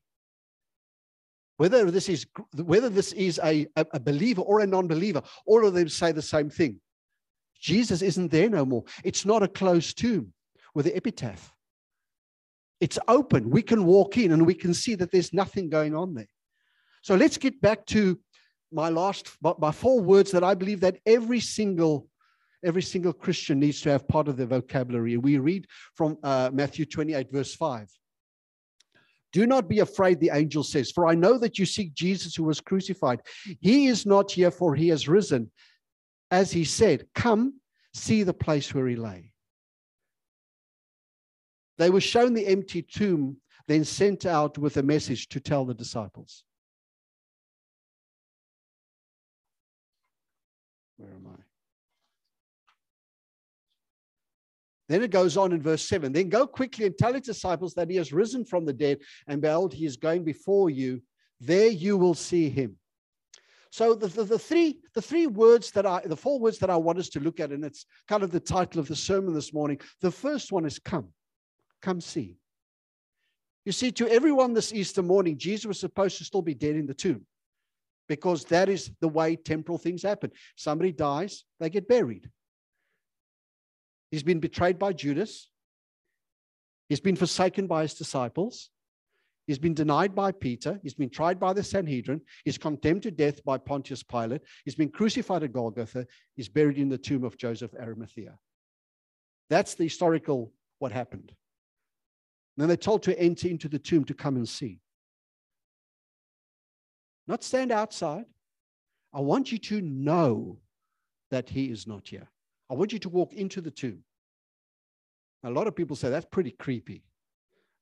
Whether 1.59 1.88
this 1.88 2.09
is 2.09 2.27
whether 2.57 2.88
this 2.88 3.12
is 3.12 3.38
a, 3.44 3.68
a 3.77 4.01
believer 4.01 4.40
or 4.40 4.61
a 4.61 4.66
non-believer, 4.66 5.23
all 5.47 5.64
of 5.64 5.75
them 5.75 5.88
say 5.88 6.11
the 6.11 6.23
same 6.23 6.51
thing. 6.51 6.81
Jesus 7.61 8.03
isn't 8.03 8.31
there 8.31 8.49
no 8.49 8.64
more. 8.64 8.85
It's 9.03 9.25
not 9.25 9.43
a 9.43 9.49
closed 9.49 9.99
tomb 9.99 10.33
with 10.75 10.87
the 10.87 10.97
epitaph. 10.97 11.53
It's 12.81 12.99
open. 13.09 13.51
We 13.51 13.62
can 13.62 13.85
walk 13.85 14.19
in 14.19 14.33
and 14.33 14.45
we 14.45 14.55
can 14.55 14.75
see 14.75 14.95
that 14.97 15.11
there's 15.11 15.33
nothing 15.33 15.69
going 15.69 15.95
on 15.95 16.14
there. 16.14 16.29
So 17.03 17.14
let's 17.14 17.38
get 17.38 17.61
back 17.61 17.87
to 17.87 18.19
my 18.73 18.88
last 18.88 19.29
my 19.59 19.71
four 19.71 20.01
words 20.01 20.31
that 20.33 20.43
I 20.43 20.55
believe 20.55 20.81
that 20.81 20.99
every 21.07 21.40
single 21.40 22.09
every 22.64 22.83
single 22.83 23.12
Christian 23.12 23.61
needs 23.61 23.81
to 23.83 23.90
have 23.90 24.09
part 24.09 24.27
of 24.27 24.37
their 24.37 24.47
vocabulary. 24.47 25.17
We 25.17 25.38
read 25.38 25.67
from 25.95 26.17
uh, 26.23 26.51
Matthew 26.53 26.87
28, 26.87 27.31
verse 27.31 27.55
5. 27.55 27.88
Do 29.35 29.47
not 29.47 29.69
be 29.69 29.81
afraid, 29.81 30.19
the 30.19 30.31
angel 30.33 30.62
says, 30.62 30.90
for 30.90 31.07
I 31.07 31.14
know 31.14 31.37
that 31.38 31.59
you 31.59 31.67
seek 31.67 31.93
Jesus 31.93 32.35
who 32.35 32.45
was 32.45 32.61
crucified. 32.61 33.21
He 33.61 33.87
is 33.88 34.07
not 34.07 34.31
here, 34.31 34.51
for 34.51 34.75
he 34.75 34.88
has 34.88 35.09
risen. 35.09 35.51
As 36.31 36.53
he 36.53 36.65
said, 36.65 37.07
Come, 37.15 37.61
see 37.93 38.23
the 38.23 38.35
place 38.35 38.75
where 38.75 38.87
he 38.87 38.97
lay. 38.97 39.33
They 41.79 41.91
were 41.91 42.01
shown 42.01 42.35
the 42.35 42.47
empty 42.47 42.83
tomb, 42.83 43.39
then 43.67 43.85
sent 43.85 44.27
out 44.27 44.59
with 44.59 44.77
a 44.77 44.83
message 44.83 45.29
to 45.31 45.41
tell 45.41 45.65
the 45.65 45.75
disciples. 45.75 46.45
Where 50.97 51.11
am 51.11 51.27
I? 51.27 51.43
Then 54.89 55.03
it 55.03 55.11
goes 55.11 55.37
on 55.37 55.53
in 55.53 55.63
verse 55.63 55.83
7 55.89 56.13
Then 56.13 56.29
go 56.29 56.47
quickly 56.47 56.87
and 56.87 56.97
tell 56.97 57.15
his 57.15 57.23
disciples 57.23 57.75
that 57.75 57.91
he 57.91 57.97
has 57.97 58.13
risen 58.13 58.45
from 58.45 58.65
the 58.65 58.73
dead, 58.73 58.99
and 59.27 59.41
behold, 59.41 59.73
he 59.73 59.87
is 59.87 59.97
going 59.97 60.25
before 60.25 60.71
you. 60.71 61.03
There 61.41 61.69
you 61.69 61.97
will 61.97 62.15
see 62.15 62.49
him. 62.49 62.77
So 63.75 63.93
the, 63.93 64.07
the, 64.07 64.23
the, 64.23 64.39
three 64.39 64.79
the 64.95 65.03
three 65.03 65.27
words 65.27 65.73
that 65.73 65.85
I 65.85 66.01
the 66.05 66.17
four 66.17 66.39
words 66.39 66.59
that 66.59 66.71
I 66.71 66.77
want 66.77 67.01
us 67.01 67.09
to 67.09 67.19
look 67.19 67.41
at, 67.41 67.51
and 67.51 67.65
it's 67.65 67.87
kind 68.07 68.23
of 68.23 68.31
the 68.31 68.39
title 68.39 68.79
of 68.79 68.87
the 68.87 68.95
sermon 68.95 69.35
this 69.35 69.53
morning. 69.53 69.81
The 70.01 70.13
first 70.13 70.53
one 70.53 70.65
is 70.65 70.79
come, 70.79 71.09
come 71.83 72.01
see. 72.01 72.37
You 73.65 73.73
see, 73.73 73.91
to 73.91 74.09
everyone 74.09 74.55
this 74.55 74.73
Easter 74.73 75.03
morning, 75.03 75.37
Jesus 75.37 75.67
was 75.67 75.81
supposed 75.81 76.19
to 76.19 76.25
still 76.25 76.41
be 76.41 76.55
dead 76.55 76.77
in 76.77 76.87
the 76.87 76.95
tomb 76.95 77.27
because 78.09 78.45
that 78.45 78.69
is 78.69 78.93
the 79.01 79.09
way 79.09 79.35
temporal 79.35 79.79
things 79.79 80.05
happen. 80.05 80.31
Somebody 80.55 80.93
dies, 80.93 81.43
they 81.59 81.69
get 81.69 81.89
buried. 81.89 82.31
He's 84.13 84.23
been 84.23 84.39
betrayed 84.39 84.79
by 84.79 84.93
Judas. 84.93 85.51
He's 86.89 87.01
been 87.01 87.17
forsaken 87.17 87.67
by 87.67 87.83
his 87.83 87.95
disciples. 87.95 88.71
He's 89.47 89.59
been 89.59 89.75
denied 89.75 90.15
by 90.15 90.33
Peter. 90.33 90.81
He's 90.83 90.95
been 90.95 91.11
tried 91.11 91.39
by 91.39 91.53
the 91.53 91.63
Sanhedrin. 91.63 92.23
He's 92.45 92.57
condemned 92.57 93.03
to 93.03 93.11
death 93.11 93.45
by 93.45 93.59
Pontius 93.59 94.03
Pilate. 94.03 94.41
He's 94.65 94.75
been 94.75 94.89
crucified 94.89 95.43
at 95.43 95.53
Golgotha. 95.53 96.07
He's 96.35 96.49
buried 96.49 96.79
in 96.79 96.89
the 96.89 96.99
tomb 96.99 97.25
of 97.25 97.37
Joseph 97.37 97.75
Arimathea. 97.75 98.39
That's 99.51 99.75
the 99.75 99.85
historical 99.85 100.53
what 100.79 100.93
happened. 100.93 101.31
And 102.57 102.63
then 102.63 102.69
they're 102.69 102.77
told 102.77 103.03
to 103.03 103.19
enter 103.19 103.49
into 103.49 103.69
the 103.69 103.79
tomb 103.79 104.05
to 104.05 104.15
come 104.15 104.37
and 104.37 104.49
see. 104.49 104.81
Not 107.27 107.43
stand 107.43 107.71
outside. 107.71 108.25
I 109.13 109.21
want 109.21 109.53
you 109.53 109.59
to 109.59 109.81
know 109.81 110.59
that 111.31 111.49
he 111.49 111.67
is 111.71 111.87
not 111.87 112.09
here. 112.09 112.29
I 112.71 112.75
want 112.75 112.93
you 112.93 112.99
to 113.01 113.09
walk 113.09 113.33
into 113.33 113.61
the 113.61 113.71
tomb. 113.71 114.05
A 115.43 115.51
lot 115.51 115.67
of 115.67 115.77
people 115.77 115.97
say 115.97 116.09
that's 116.09 116.27
pretty 116.31 116.53
creepy. 116.53 117.03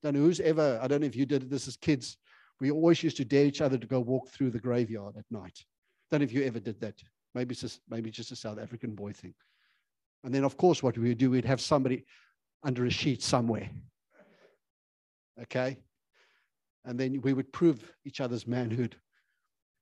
Don't 0.02 0.14
know 0.14 0.20
who's 0.20 0.40
ever, 0.40 0.78
I 0.82 0.88
don't 0.88 1.00
know 1.00 1.06
if 1.06 1.16
you 1.16 1.26
did 1.26 1.48
this 1.48 1.68
as 1.68 1.76
kids. 1.76 2.16
We 2.60 2.70
always 2.70 3.02
used 3.02 3.16
to 3.18 3.24
dare 3.24 3.46
each 3.46 3.60
other 3.60 3.78
to 3.78 3.86
go 3.86 4.00
walk 4.00 4.28
through 4.28 4.50
the 4.50 4.58
graveyard 4.58 5.16
at 5.16 5.24
night. 5.30 5.64
Don't 6.10 6.20
know 6.20 6.24
if 6.24 6.32
you 6.32 6.44
ever 6.44 6.60
did 6.60 6.80
that. 6.80 6.94
Maybe 7.34 7.52
it's 7.52 7.62
just, 7.62 7.80
maybe 7.88 8.10
just 8.10 8.32
a 8.32 8.36
South 8.36 8.58
African 8.58 8.94
boy 8.94 9.12
thing. 9.12 9.34
And 10.24 10.34
then, 10.34 10.44
of 10.44 10.56
course, 10.56 10.82
what 10.82 10.98
we 10.98 11.08
would 11.08 11.18
do, 11.18 11.30
we'd 11.30 11.44
have 11.44 11.60
somebody 11.60 12.04
under 12.62 12.84
a 12.84 12.90
sheet 12.90 13.22
somewhere. 13.22 13.70
Okay? 15.40 15.78
And 16.84 16.98
then 16.98 17.20
we 17.22 17.32
would 17.32 17.52
prove 17.52 17.82
each 18.04 18.20
other's 18.20 18.46
manhood 18.46 18.96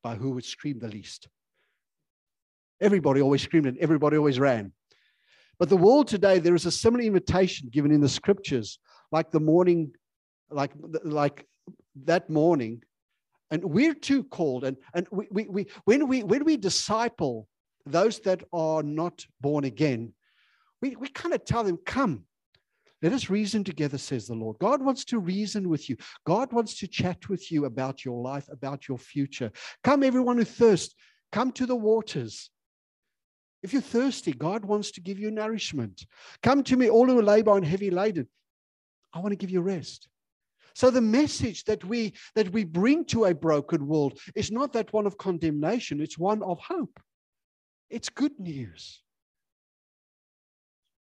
by 0.03 0.15
who 0.15 0.31
would 0.31 0.45
scream 0.45 0.79
the 0.79 0.89
least. 0.89 1.29
Everybody 2.81 3.21
always 3.21 3.43
screamed 3.43 3.67
and 3.67 3.79
everybody 3.79 4.17
always 4.17 4.39
ran. 4.39 4.73
But 5.59 5.69
the 5.69 5.77
world 5.77 6.09
today, 6.09 6.39
there 6.39 6.55
is 6.55 6.65
a 6.65 6.71
similar 6.71 7.05
invitation 7.05 7.69
given 7.71 7.91
in 7.91 8.01
the 8.01 8.09
scriptures, 8.09 8.79
like 9.13 9.31
the 9.31 9.41
morning, 9.41 9.93
like, 10.51 10.73
like 11.05 11.47
that 12.05 12.31
morning. 12.31 12.83
And 13.51 13.65
we're 13.65 13.95
too 13.95 14.25
called. 14.25 14.65
And, 14.65 14.77
and 14.95 15.07
we, 15.11 15.27
we, 15.31 15.49
we, 15.49 15.67
when, 15.85 16.07
we, 16.07 16.23
when 16.23 16.45
we 16.45 16.57
disciple 16.57 17.49
those 17.87 18.21
that 18.21 18.43
are 18.53 18.83
not 18.83 19.25
born 19.41 19.65
again, 19.65 20.13
we, 20.83 20.97
we 20.97 21.09
kind 21.09 21.35
of 21.35 21.45
tell 21.45 21.65
them, 21.65 21.79
come, 21.85 22.25
let 23.03 23.13
us 23.13 23.31
reason 23.31 23.65
together, 23.65 23.99
says 23.99 24.27
the 24.27 24.35
Lord. 24.35 24.59
God 24.59 24.83
wants 24.83 25.05
to 25.07 25.19
reason 25.19 25.69
with 25.69 25.89
you. 25.89 25.97
God 26.27 26.53
wants 26.53 26.79
to 26.79 26.87
chat 26.87 27.29
with 27.29 27.51
you 27.51 27.65
about 27.65 28.05
your 28.05 28.23
life, 28.23 28.47
about 28.51 28.89
your 28.89 28.99
future. 28.99 29.51
Come, 29.83 30.03
everyone 30.03 30.37
who 30.37 30.45
thirsts, 30.45 30.95
come 31.33 31.51
to 31.53 31.67
the 31.67 31.77
waters. 31.77 32.51
If 33.63 33.73
you're 33.73 33.83
thirsty, 33.83 34.33
God 34.33 34.65
wants 34.65 34.91
to 34.93 35.01
give 35.01 35.19
you 35.19 35.31
nourishment. 35.31 36.05
Come 36.43 36.63
to 36.65 36.77
me, 36.77 36.91
all 36.91 37.07
who 37.07 37.21
labor 37.21 37.57
and 37.57 37.65
heavy 37.65 37.91
laden. 37.91 38.29
I 39.13 39.21
want 39.21 39.33
to 39.33 39.37
give 39.37 39.51
you 39.51 39.61
rest. 39.61 40.09
So 40.75 40.91
the 40.91 41.01
message 41.01 41.65
that 41.65 41.85
we 41.85 42.15
that 42.35 42.51
we 42.51 42.65
bring 42.65 43.05
to 43.07 43.27
a 43.27 43.35
broken 43.35 43.87
world 43.87 44.19
is 44.35 44.51
not 44.51 44.73
that 44.73 44.93
one 44.93 45.07
of 45.07 45.19
condemnation, 45.19 46.01
it's 46.01 46.19
one 46.19 46.43
of 46.43 46.59
hope. 46.61 47.01
It's 47.89 48.09
good 48.09 48.39
news. 48.39 49.03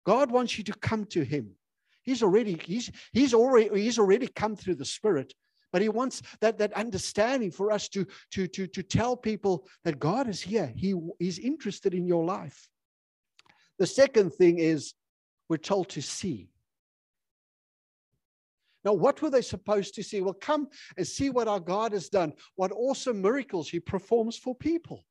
God 0.06 0.32
wants 0.32 0.58
you 0.58 0.64
to 0.66 0.74
come 0.74 1.06
to 1.08 1.24
him. 1.24 1.52
He's 2.04 2.24
already 2.24 2.60
he's 2.66 2.92
he's 3.12 3.34
already 3.34 3.82
he's 3.82 4.00
already 4.00 4.28
come 4.28 4.56
through 4.56 4.76
the 4.76 4.86
spirit 4.86 5.34
but 5.74 5.82
he 5.82 5.90
wants 5.90 6.22
that, 6.40 6.60
that 6.60 6.72
understanding 6.74 7.52
for 7.52 7.72
us 7.72 7.90
to, 7.90 8.06
to, 8.32 8.48
to, 8.48 8.68
to 8.68 8.84
tell 8.84 9.18
people 9.18 9.68
that 9.84 10.00
God 10.00 10.30
is 10.30 10.40
here. 10.40 10.72
He 10.76 10.94
is 11.20 11.40
interested 11.40 11.96
in 11.96 12.06
your 12.06 12.24
life. 12.24 12.70
The 13.80 13.88
second 13.88 14.36
thing 14.36 14.60
is 14.60 14.94
we're 15.50 15.58
told 15.58 15.90
to 15.90 16.02
see. 16.02 16.53
Now, 18.84 18.94
what 18.94 19.22
were 19.22 19.30
they 19.30 19.42
supposed 19.42 19.96
to 19.96 20.04
see? 20.04 20.22
Well, 20.22 20.34
come 20.34 20.68
and 20.98 21.08
see 21.08 21.30
what 21.30 21.48
our 21.48 21.60
God 21.60 21.94
has 21.94 22.10
done, 22.10 22.34
what 22.56 22.72
awesome 22.72 23.22
miracles 23.22 23.70
he 23.70 23.80
performs 23.80 24.38
for 24.38 24.54
people. 24.56 25.06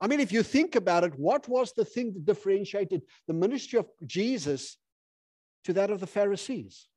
I 0.00 0.06
mean, 0.06 0.20
if 0.20 0.32
you 0.32 0.42
think 0.42 0.74
about 0.74 1.04
it, 1.04 1.14
what 1.16 1.48
was 1.48 1.72
the 1.72 1.84
thing 1.84 2.12
that 2.12 2.24
differentiated 2.24 3.02
the 3.26 3.34
ministry 3.34 3.78
of 3.78 3.86
Jesus 4.06 4.76
to 5.64 5.72
that 5.72 5.90
of 5.90 6.00
the 6.00 6.06
Pharisees? 6.06 6.88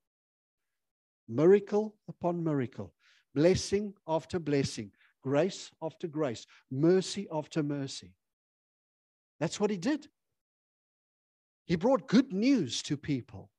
miracle 1.28 1.95
upon 2.08 2.43
miracle, 2.43 2.93
blessing 3.34 3.93
after 4.08 4.39
blessing, 4.39 4.91
grace 5.21 5.71
after 5.82 6.08
grace, 6.08 6.45
mercy 6.71 7.28
after 7.32 7.63
mercy. 7.63 8.13
That's 9.39 9.60
what 9.60 9.69
he 9.69 9.78
did. 9.78 10.08
He 11.65 11.76
brought 11.76 12.08
good 12.08 12.32
news 12.32 12.82
to 12.84 12.95
people. 12.95 13.50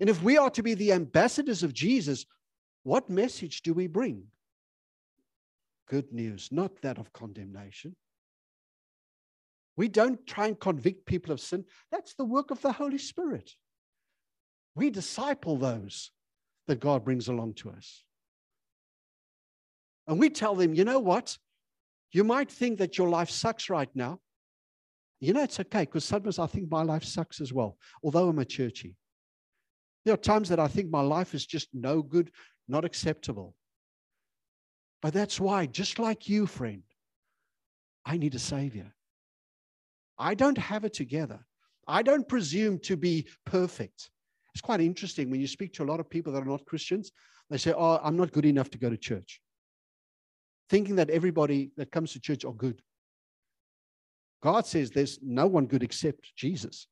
And 0.00 0.08
if 0.08 0.22
we 0.22 0.36
are 0.36 0.50
to 0.50 0.62
be 0.62 0.74
the 0.74 0.92
ambassadors 0.92 1.62
of 1.62 1.72
Jesus, 1.72 2.26
what 2.82 3.10
message 3.10 3.62
do 3.62 3.74
we 3.74 3.86
bring? 3.86 4.24
Good 5.88 6.12
news, 6.12 6.48
not 6.50 6.80
that 6.82 6.98
of 6.98 7.12
condemnation. 7.12 7.94
We 9.76 9.88
don't 9.88 10.26
try 10.26 10.48
and 10.48 10.58
convict 10.58 11.06
people 11.06 11.32
of 11.32 11.40
sin. 11.40 11.64
That's 11.90 12.14
the 12.14 12.24
work 12.24 12.50
of 12.50 12.60
the 12.60 12.72
Holy 12.72 12.98
Spirit. 12.98 13.52
We 14.74 14.90
disciple 14.90 15.56
those 15.56 16.10
that 16.66 16.80
God 16.80 17.04
brings 17.04 17.28
along 17.28 17.54
to 17.54 17.70
us. 17.70 18.04
And 20.06 20.18
we 20.18 20.30
tell 20.30 20.54
them, 20.54 20.74
you 20.74 20.84
know 20.84 20.98
what? 20.98 21.36
You 22.12 22.24
might 22.24 22.50
think 22.50 22.78
that 22.78 22.98
your 22.98 23.08
life 23.08 23.30
sucks 23.30 23.70
right 23.70 23.88
now. 23.94 24.20
You 25.20 25.32
know, 25.32 25.42
it's 25.42 25.60
okay 25.60 25.80
because 25.82 26.04
sometimes 26.04 26.38
I 26.38 26.46
think 26.46 26.70
my 26.70 26.82
life 26.82 27.04
sucks 27.04 27.40
as 27.40 27.52
well, 27.52 27.78
although 28.02 28.28
I'm 28.28 28.38
a 28.38 28.44
churchy. 28.44 28.96
There 30.04 30.14
are 30.14 30.18
times 30.18 30.48
that 30.48 30.60
I 30.60 30.68
think 30.68 30.90
my 30.90 31.00
life 31.00 31.34
is 31.34 31.46
just 31.46 31.68
no 31.72 32.02
good, 32.02 32.30
not 32.68 32.84
acceptable. 32.84 33.54
But 35.00 35.14
that's 35.14 35.40
why, 35.40 35.66
just 35.66 35.98
like 35.98 36.28
you, 36.28 36.46
friend, 36.46 36.82
I 38.04 38.16
need 38.16 38.34
a 38.34 38.38
savior. 38.38 38.92
I 40.18 40.34
don't 40.34 40.58
have 40.58 40.84
it 40.84 40.92
together. 40.92 41.40
I 41.86 42.02
don't 42.02 42.28
presume 42.28 42.78
to 42.80 42.96
be 42.96 43.26
perfect. 43.44 44.10
It's 44.54 44.60
quite 44.60 44.80
interesting 44.80 45.30
when 45.30 45.40
you 45.40 45.46
speak 45.46 45.72
to 45.74 45.82
a 45.82 45.90
lot 45.90 46.00
of 46.00 46.10
people 46.10 46.32
that 46.32 46.42
are 46.42 46.46
not 46.46 46.66
Christians, 46.66 47.10
they 47.50 47.58
say, 47.58 47.72
Oh, 47.76 47.98
I'm 48.02 48.16
not 48.16 48.32
good 48.32 48.44
enough 48.44 48.70
to 48.70 48.78
go 48.78 48.90
to 48.90 48.96
church. 48.96 49.40
Thinking 50.70 50.96
that 50.96 51.10
everybody 51.10 51.72
that 51.76 51.90
comes 51.90 52.12
to 52.12 52.20
church 52.20 52.44
are 52.44 52.52
good. 52.52 52.80
God 54.42 54.66
says 54.66 54.90
there's 54.90 55.18
no 55.22 55.46
one 55.46 55.66
good 55.66 55.82
except 55.82 56.34
Jesus. 56.36 56.86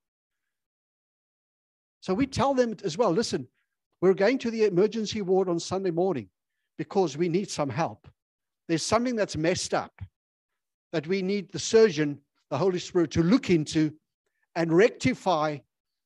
So 2.00 2.14
we 2.14 2.26
tell 2.26 2.54
them 2.54 2.76
as 2.84 2.96
well 2.96 3.10
listen, 3.10 3.46
we're 4.00 4.14
going 4.14 4.38
to 4.38 4.50
the 4.50 4.64
emergency 4.64 5.22
ward 5.22 5.48
on 5.48 5.60
Sunday 5.60 5.90
morning 5.90 6.28
because 6.78 7.16
we 7.16 7.28
need 7.28 7.50
some 7.50 7.68
help. 7.68 8.08
There's 8.68 8.84
something 8.84 9.16
that's 9.16 9.36
messed 9.36 9.74
up 9.74 9.92
that 10.92 11.06
we 11.06 11.22
need 11.22 11.52
the 11.52 11.58
surgeon, 11.58 12.18
the 12.50 12.58
Holy 12.58 12.78
Spirit, 12.78 13.10
to 13.12 13.22
look 13.22 13.50
into 13.50 13.92
and 14.54 14.72
rectify 14.72 15.58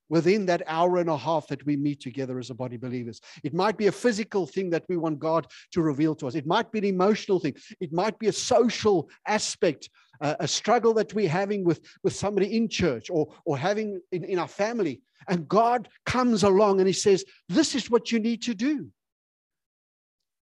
within 0.09 0.47
that 0.47 0.63
hour 0.67 0.99
and 0.99 1.09
a 1.09 1.17
half 1.17 1.47
that 1.49 1.65
we 1.65 1.77
meet 1.77 2.01
together 2.01 2.39
as 2.39 2.51
a 2.51 2.55
body 2.55 2.77
believers. 2.77 3.21
It 3.43 3.55
might 3.55 3.77
be 3.77 3.87
a 3.87 3.93
physical 3.93 4.47
thing 4.47 4.71
that 4.71 4.85
we 4.89 4.97
want 4.97 5.19
God 5.19 5.47
to 5.73 5.83
reveal 5.83 6.15
to 6.17 6.27
us. 6.27 6.35
It 6.35 6.47
might 6.47 6.71
be 6.71 6.79
an 6.79 6.85
emotional 6.85 7.41
thing. 7.41 7.55
It 7.81 7.93
might 7.93 8.19
be 8.19 8.29
a 8.29 8.33
social 8.33 9.09
aspect, 9.27 9.89
a 10.21 10.49
struggle 10.49 10.95
that 10.95 11.15
we're 11.15 11.29
having 11.29 11.65
with, 11.65 11.81
with 12.03 12.15
somebody 12.15 12.57
in 12.57 12.69
church 12.69 13.11
or, 13.11 13.33
or 13.45 13.59
having 13.59 14.01
in, 14.13 14.25
in 14.25 14.39
our 14.39 14.49
family. 14.49 15.03
And 15.29 15.49
God 15.49 15.89
comes 16.07 16.43
along 16.43 16.81
and 16.81 16.87
He 16.87 16.93
says, 16.93 17.25
This 17.49 17.75
is 17.75 17.91
what 17.91 18.13
you 18.13 18.19
need 18.19 18.43
to 18.43 18.55
do. 18.55 18.91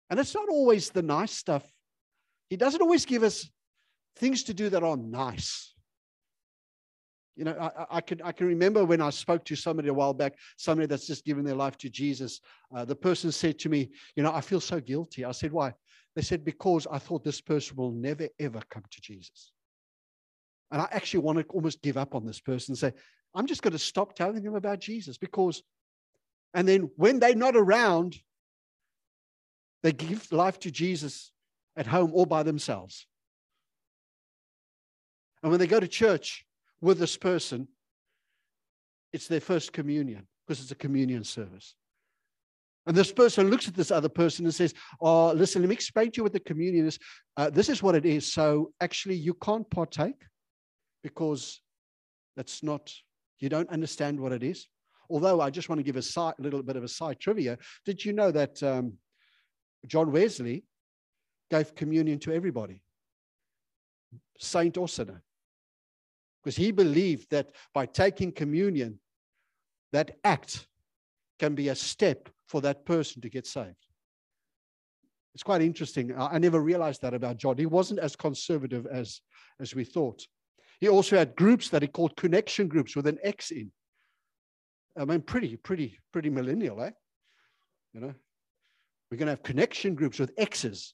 And 0.09 0.19
it's 0.19 0.35
not 0.35 0.49
always 0.49 0.89
the 0.89 1.01
nice 1.01 1.31
stuff. 1.31 1.63
He 2.49 2.57
doesn't 2.57 2.81
always 2.81 3.05
give 3.05 3.23
us 3.23 3.49
things 4.17 4.43
to 4.43 4.53
do 4.53 4.69
that 4.69 4.83
are 4.83 4.97
nice. 4.97 5.73
You 7.35 7.43
know, 7.43 7.55
I, 7.59 7.97
I, 7.97 8.01
can 8.01 8.19
I 8.23 8.31
can 8.31 8.47
remember 8.47 8.83
when 8.83 9.01
I 9.01 9.11
spoke 9.11 9.45
to 9.45 9.55
somebody 9.55 9.89
a 9.89 9.93
while 9.93 10.13
back, 10.13 10.33
somebody 10.57 10.87
that's 10.87 11.05
just 11.05 11.23
given 11.23 11.45
their 11.45 11.55
life 11.55 11.77
to 11.79 11.89
Jesus. 11.89 12.39
Uh, 12.75 12.83
the 12.83 12.95
person 12.95 13.31
said 13.31 13.59
to 13.59 13.69
me, 13.69 13.91
"You 14.15 14.23
know, 14.23 14.33
I 14.33 14.41
feel 14.41 14.59
so 14.59 14.79
guilty." 14.79 15.23
I 15.23 15.31
said, 15.33 15.51
"Why?" 15.51 15.73
They 16.15 16.23
said, 16.23 16.43
"Because 16.43 16.87
I 16.89 16.97
thought 16.97 17.23
this 17.23 17.41
person 17.41 17.75
will 17.75 17.91
never 17.91 18.27
ever 18.39 18.59
come 18.71 18.83
to 18.89 19.01
Jesus." 19.01 19.51
And 20.71 20.81
I 20.81 20.87
actually 20.91 21.21
want 21.21 21.39
to 21.39 21.45
almost 21.45 21.81
give 21.81 21.97
up 21.97 22.15
on 22.15 22.25
this 22.25 22.39
person 22.39 22.73
and 22.73 22.77
say, 22.77 22.93
"I'm 23.33 23.47
just 23.47 23.61
going 23.61 23.73
to 23.73 23.79
stop 23.79 24.15
telling 24.15 24.43
them 24.43 24.55
about 24.55 24.79
Jesus 24.79 25.17
because." 25.17 25.63
And 26.53 26.67
then 26.67 26.89
when 26.95 27.19
they're 27.19 27.35
not 27.35 27.55
around, 27.55 28.15
they 29.83 29.91
give 29.91 30.31
life 30.31 30.59
to 30.61 30.71
Jesus 30.71 31.31
at 31.75 31.87
home 31.87 32.11
all 32.13 32.25
by 32.25 32.43
themselves. 32.43 33.05
And 35.43 35.51
when 35.51 35.59
they 35.59 35.67
go 35.67 35.79
to 35.79 35.87
church, 35.87 36.47
with 36.81 36.99
this 36.99 37.17
person, 37.17 37.67
it's 39.13 39.27
their 39.27 39.39
first 39.39 39.73
communion 39.73 40.27
because 40.45 40.61
it's 40.61 40.71
a 40.71 40.75
communion 40.75 41.23
service. 41.23 41.75
And 42.85 42.95
this 42.95 43.11
person 43.11 43.49
looks 43.49 43.67
at 43.67 43.75
this 43.75 43.91
other 43.91 44.09
person 44.09 44.45
and 44.45 44.55
says, 44.55 44.73
Oh, 45.01 45.31
listen, 45.33 45.61
let 45.61 45.69
me 45.69 45.75
explain 45.75 46.11
to 46.11 46.17
you 46.17 46.23
what 46.23 46.33
the 46.33 46.39
communion 46.39 46.87
is. 46.87 46.99
Uh, 47.35 47.49
this 47.49 47.67
is 47.67 47.83
what 47.83 47.95
it 47.95 48.05
is. 48.05 48.31
So 48.31 48.71
actually, 48.79 49.15
you 49.15 49.33
can't 49.33 49.69
partake 49.69 50.23
because 51.07 51.61
that's 52.35 52.63
not, 52.63 52.93
you 53.39 53.49
don't 53.49 53.69
understand 53.69 54.19
what 54.19 54.31
it 54.31 54.43
is. 54.43 54.67
Although 55.09 55.41
I 55.41 55.49
just 55.49 55.69
want 55.69 55.79
to 55.79 55.83
give 55.83 55.95
a 55.95 56.01
side, 56.01 56.35
little 56.37 56.63
bit 56.63 56.75
of 56.75 56.83
a 56.83 56.87
side 56.87 57.19
trivia. 57.19 57.57
Did 57.85 58.03
you 58.03 58.13
know 58.13 58.31
that 58.31 58.61
um, 58.61 58.93
John 59.85 60.11
Wesley 60.11 60.65
gave 61.49 61.75
communion 61.75 62.19
to 62.19 62.33
everybody, 62.33 62.81
saint 64.37 64.77
or 64.77 64.87
sinner? 64.87 65.23
because 66.47 66.55
he 66.55 66.71
believed 66.71 67.29
that 67.29 67.51
by 67.73 67.85
taking 67.85 68.31
communion, 68.31 68.97
that 69.91 70.11
act 70.23 70.65
can 71.39 71.55
be 71.55 71.67
a 71.67 71.75
step 71.75 72.29
for 72.47 72.61
that 72.61 72.85
person 72.85 73.21
to 73.21 73.29
get 73.29 73.45
saved. 73.45 73.85
It's 75.33 75.43
quite 75.43 75.61
interesting. 75.61 76.17
I 76.17 76.37
never 76.37 76.61
realized 76.61 77.01
that 77.01 77.13
about 77.13 77.35
John. 77.35 77.57
He 77.57 77.65
wasn't 77.65 77.99
as 77.99 78.15
conservative 78.15 78.87
as, 78.87 79.19
as 79.59 79.75
we 79.75 79.83
thought. 79.83 80.25
He 80.79 80.89
also 80.89 81.17
had 81.17 81.35
groups 81.35 81.69
that 81.69 81.81
he 81.81 81.87
called 81.87 82.15
connection 82.15 82.67
groups 82.67 82.95
with 82.95 83.07
an 83.07 83.17
X 83.23 83.51
in. 83.51 83.71
I 84.97 85.05
mean, 85.05 85.21
pretty, 85.21 85.57
pretty, 85.57 85.97
pretty 86.11 86.29
millennial, 86.29 86.81
eh? 86.81 86.91
You 87.93 88.01
know, 88.01 88.13
we're 89.09 89.17
going 89.17 89.27
to 89.27 89.31
have 89.31 89.43
connection 89.43 89.95
groups 89.95 90.19
with 90.19 90.31
X's. 90.37 90.93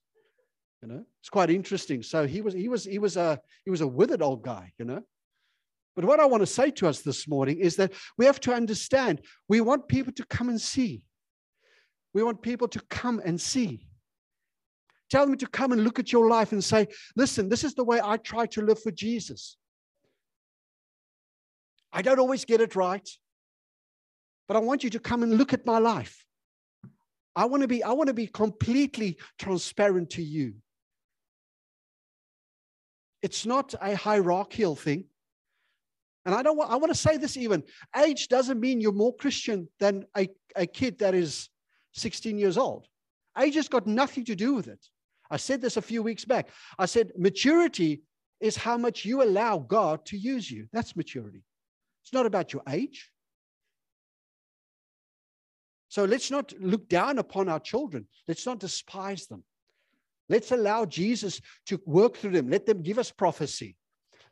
You 0.81 0.89
know, 0.89 1.05
it's 1.21 1.29
quite 1.29 1.49
interesting. 1.49 2.03
So 2.03 2.27
he 2.27 2.41
was, 2.41 2.53
he 2.53 2.67
was, 2.67 2.83
he 2.83 2.99
was 2.99 3.15
a, 3.15 3.39
he 3.63 3.71
was 3.71 3.81
a 3.81 3.87
withered 3.87 4.21
old 4.21 4.43
guy. 4.43 4.71
You 4.77 4.85
know, 4.85 5.01
but 5.95 6.05
what 6.05 6.19
I 6.19 6.25
want 6.25 6.41
to 6.41 6.47
say 6.47 6.71
to 6.71 6.87
us 6.87 7.01
this 7.01 7.27
morning 7.27 7.59
is 7.59 7.75
that 7.77 7.93
we 8.17 8.25
have 8.25 8.39
to 8.41 8.53
understand 8.53 9.21
we 9.47 9.61
want 9.61 9.87
people 9.87 10.13
to 10.13 10.25
come 10.25 10.49
and 10.49 10.59
see. 10.59 11.03
We 12.13 12.23
want 12.23 12.41
people 12.41 12.67
to 12.69 12.81
come 12.89 13.21
and 13.23 13.39
see. 13.39 13.87
Tell 15.09 15.25
them 15.25 15.37
to 15.37 15.47
come 15.47 15.71
and 15.71 15.83
look 15.83 15.99
at 15.99 16.11
your 16.11 16.27
life 16.27 16.51
and 16.51 16.63
say, 16.63 16.87
listen, 17.15 17.49
this 17.49 17.63
is 17.63 17.75
the 17.75 17.83
way 17.83 18.01
I 18.03 18.17
try 18.17 18.45
to 18.47 18.61
live 18.61 18.81
for 18.81 18.91
Jesus. 18.91 19.57
I 21.93 22.01
don't 22.01 22.19
always 22.19 22.43
get 22.43 22.59
it 22.59 22.75
right, 22.75 23.07
but 24.47 24.57
I 24.57 24.59
want 24.59 24.83
you 24.83 24.89
to 24.89 24.99
come 24.99 25.21
and 25.21 25.37
look 25.37 25.53
at 25.53 25.65
my 25.65 25.77
life. 25.77 26.25
I 27.35 27.45
want 27.45 27.61
to 27.61 27.67
be, 27.67 27.83
I 27.83 27.91
want 27.91 28.07
to 28.07 28.13
be 28.13 28.27
completely 28.27 29.17
transparent 29.37 30.09
to 30.11 30.23
you. 30.23 30.55
It's 33.21 33.45
not 33.45 33.73
a 33.79 33.95
hierarchical 33.95 34.75
thing. 34.75 35.05
And 36.25 36.33
I 36.33 36.41
don't 36.41 36.57
want, 36.57 36.71
I 36.71 36.75
want 36.75 36.91
to 36.91 36.97
say 36.97 37.17
this 37.17 37.37
even 37.37 37.63
age 37.97 38.27
doesn't 38.27 38.59
mean 38.59 38.81
you're 38.81 38.91
more 38.91 39.15
Christian 39.15 39.67
than 39.79 40.05
a, 40.17 40.27
a 40.55 40.65
kid 40.65 40.99
that 40.99 41.13
is 41.13 41.49
16 41.93 42.37
years 42.37 42.57
old. 42.57 42.87
Age 43.37 43.55
has 43.55 43.67
got 43.67 43.87
nothing 43.87 44.25
to 44.25 44.35
do 44.35 44.53
with 44.53 44.67
it. 44.67 44.79
I 45.29 45.37
said 45.37 45.61
this 45.61 45.77
a 45.77 45.81
few 45.81 46.03
weeks 46.03 46.25
back. 46.25 46.49
I 46.77 46.85
said 46.85 47.11
maturity 47.17 48.03
is 48.39 48.55
how 48.55 48.77
much 48.77 49.05
you 49.05 49.23
allow 49.23 49.57
God 49.57 50.05
to 50.05 50.17
use 50.17 50.49
you. 50.49 50.67
That's 50.71 50.95
maturity. 50.95 51.43
It's 52.03 52.13
not 52.13 52.25
about 52.25 52.53
your 52.53 52.63
age. 52.69 53.09
So 55.89 56.05
let's 56.05 56.31
not 56.31 56.53
look 56.59 56.89
down 56.89 57.19
upon 57.19 57.49
our 57.49 57.59
children. 57.59 58.07
Let's 58.27 58.45
not 58.45 58.59
despise 58.59 59.27
them. 59.27 59.43
Let's 60.27 60.51
allow 60.51 60.85
Jesus 60.85 61.39
to 61.67 61.79
work 61.85 62.17
through 62.17 62.31
them. 62.31 62.49
Let 62.49 62.65
them 62.65 62.81
give 62.81 62.97
us 62.97 63.11
prophecy. 63.11 63.75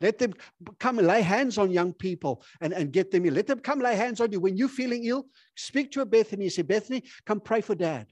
Let 0.02 0.18
them 0.18 0.34
come 0.80 0.98
and 0.98 1.08
lay 1.08 1.22
hands 1.22 1.60
on 1.60 1.70
young 1.70 1.94
people 1.94 2.44
and, 2.60 2.74
and 2.74 2.92
get 2.92 3.12
them 3.12 3.26
in. 3.26 3.36
Let 3.36 3.46
them 3.46 3.60
come 3.60 3.80
lay 3.80 3.96
hands 3.96 4.20
on 4.20 4.32
you. 4.32 4.40
When 4.40 4.58
you're 4.58 4.68
feeling 4.68 5.06
ill, 5.06 5.28
speak 5.56 5.92
to 5.92 6.02
a 6.02 6.06
Bethany. 6.06 6.50
Say, 6.50 6.64
Bethany, 6.64 7.04
come 7.26 7.40
pray 7.40 7.62
for 7.62 7.76
dad. 7.76 8.08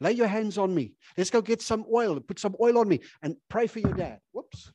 Lay 0.00 0.12
your 0.12 0.26
hands 0.26 0.56
on 0.56 0.74
me. 0.74 0.94
Let's 1.16 1.30
go 1.30 1.42
get 1.42 1.60
some 1.60 1.84
oil. 1.92 2.18
Put 2.20 2.38
some 2.38 2.56
oil 2.60 2.78
on 2.78 2.88
me 2.88 3.00
and 3.22 3.36
pray 3.50 3.66
for 3.66 3.80
your 3.80 3.92
dad. 3.92 4.20
Whoops. 4.32 4.72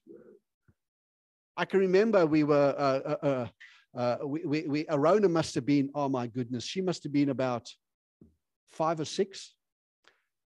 I 1.62 1.66
can 1.66 1.80
remember 1.80 2.26
we 2.26 2.44
were, 2.44 2.74
uh, 2.76 3.10
uh, 3.12 3.18
uh, 3.22 3.48
uh 3.96 4.18
we, 4.26 4.44
we, 4.46 4.62
we, 4.64 4.86
Arona 4.90 5.30
must 5.30 5.54
have 5.54 5.64
been, 5.64 5.92
oh 5.94 6.10
my 6.10 6.26
goodness, 6.26 6.64
she 6.64 6.82
must 6.82 7.04
have 7.04 7.14
been 7.14 7.30
about 7.30 7.70
five 8.72 9.00
or 9.00 9.06
six. 9.06 9.54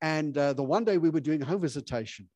And 0.03 0.37
uh, 0.37 0.53
the 0.53 0.65
one 0.65 0.85
day 0.85 0.99
we 0.99 1.11
were 1.11 1.21
doing 1.21 1.41
home 1.41 1.61
visitation, 1.61 2.29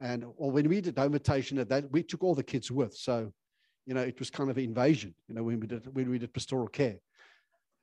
and 0.00 0.26
or 0.36 0.50
when 0.50 0.68
we 0.68 0.82
did 0.82 0.98
invitation 0.98 1.58
at 1.58 1.70
that, 1.70 1.90
we 1.90 2.02
took 2.02 2.22
all 2.22 2.34
the 2.34 2.42
kids 2.42 2.70
with. 2.70 2.94
So, 2.94 3.32
you 3.86 3.94
know, 3.94 4.02
it 4.02 4.18
was 4.18 4.28
kind 4.28 4.50
of 4.50 4.58
an 4.58 4.64
invasion, 4.64 5.14
you 5.26 5.34
know, 5.34 5.42
when 5.42 5.58
we 5.58 5.66
did 5.66 5.88
when 5.96 6.10
we 6.10 6.18
did 6.18 6.34
pastoral 6.34 6.68
care. 6.68 6.98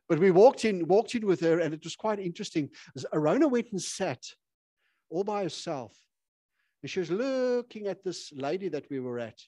But 0.08 0.20
we 0.20 0.30
walked 0.30 0.66
in, 0.66 0.88
walked 0.88 1.16
in 1.16 1.26
with 1.26 1.42
her, 1.42 1.62
and 1.62 1.74
it 1.74 1.84
was 1.84 1.96
quite 1.96 2.20
interesting. 2.20 2.70
Arona 3.12 3.48
went 3.48 3.72
and 3.72 3.82
sat 3.82 4.24
all 5.10 5.24
by 5.24 5.42
herself. 5.42 5.98
And 6.84 6.92
she 6.92 7.00
was 7.00 7.10
looking 7.10 7.88
at 7.88 8.04
this 8.04 8.32
lady 8.36 8.70
that 8.70 8.86
we 8.92 9.00
were 9.00 9.18
at. 9.18 9.42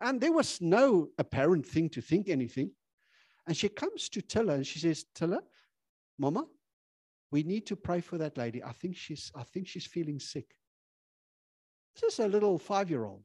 And 0.00 0.20
there 0.20 0.32
was 0.32 0.60
no 0.60 1.08
apparent 1.18 1.66
thing 1.66 1.88
to 1.90 2.00
think 2.00 2.28
anything. 2.28 2.70
And 3.46 3.56
she 3.56 3.68
comes 3.68 4.08
to 4.10 4.22
Tilla 4.22 4.54
and 4.54 4.66
she 4.66 4.78
says, 4.78 5.04
Tilla, 5.14 5.40
Mama, 6.18 6.46
we 7.30 7.42
need 7.42 7.66
to 7.66 7.76
pray 7.76 8.00
for 8.00 8.18
that 8.18 8.36
lady. 8.36 8.62
I 8.62 8.72
think 8.72 8.96
she's, 8.96 9.30
I 9.34 9.42
think 9.42 9.66
she's 9.66 9.86
feeling 9.86 10.18
sick. 10.18 10.54
This 11.94 12.14
is 12.14 12.18
a 12.20 12.28
little 12.28 12.58
five 12.58 12.90
year 12.90 13.04
old. 13.04 13.22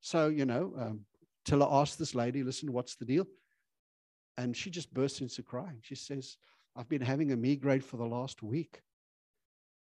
So, 0.00 0.28
you 0.28 0.44
know, 0.44 0.74
um, 0.78 1.00
Tilla 1.44 1.80
asked 1.80 1.98
this 1.98 2.14
lady, 2.14 2.42
listen, 2.42 2.72
what's 2.72 2.96
the 2.96 3.04
deal? 3.04 3.26
And 4.36 4.56
she 4.56 4.70
just 4.70 4.92
bursts 4.92 5.20
into 5.20 5.42
crying. 5.42 5.78
She 5.82 5.94
says, 5.94 6.36
I've 6.76 6.88
been 6.88 7.02
having 7.02 7.32
a 7.32 7.36
migraine 7.36 7.80
for 7.80 7.96
the 7.96 8.04
last 8.04 8.42
week. 8.42 8.80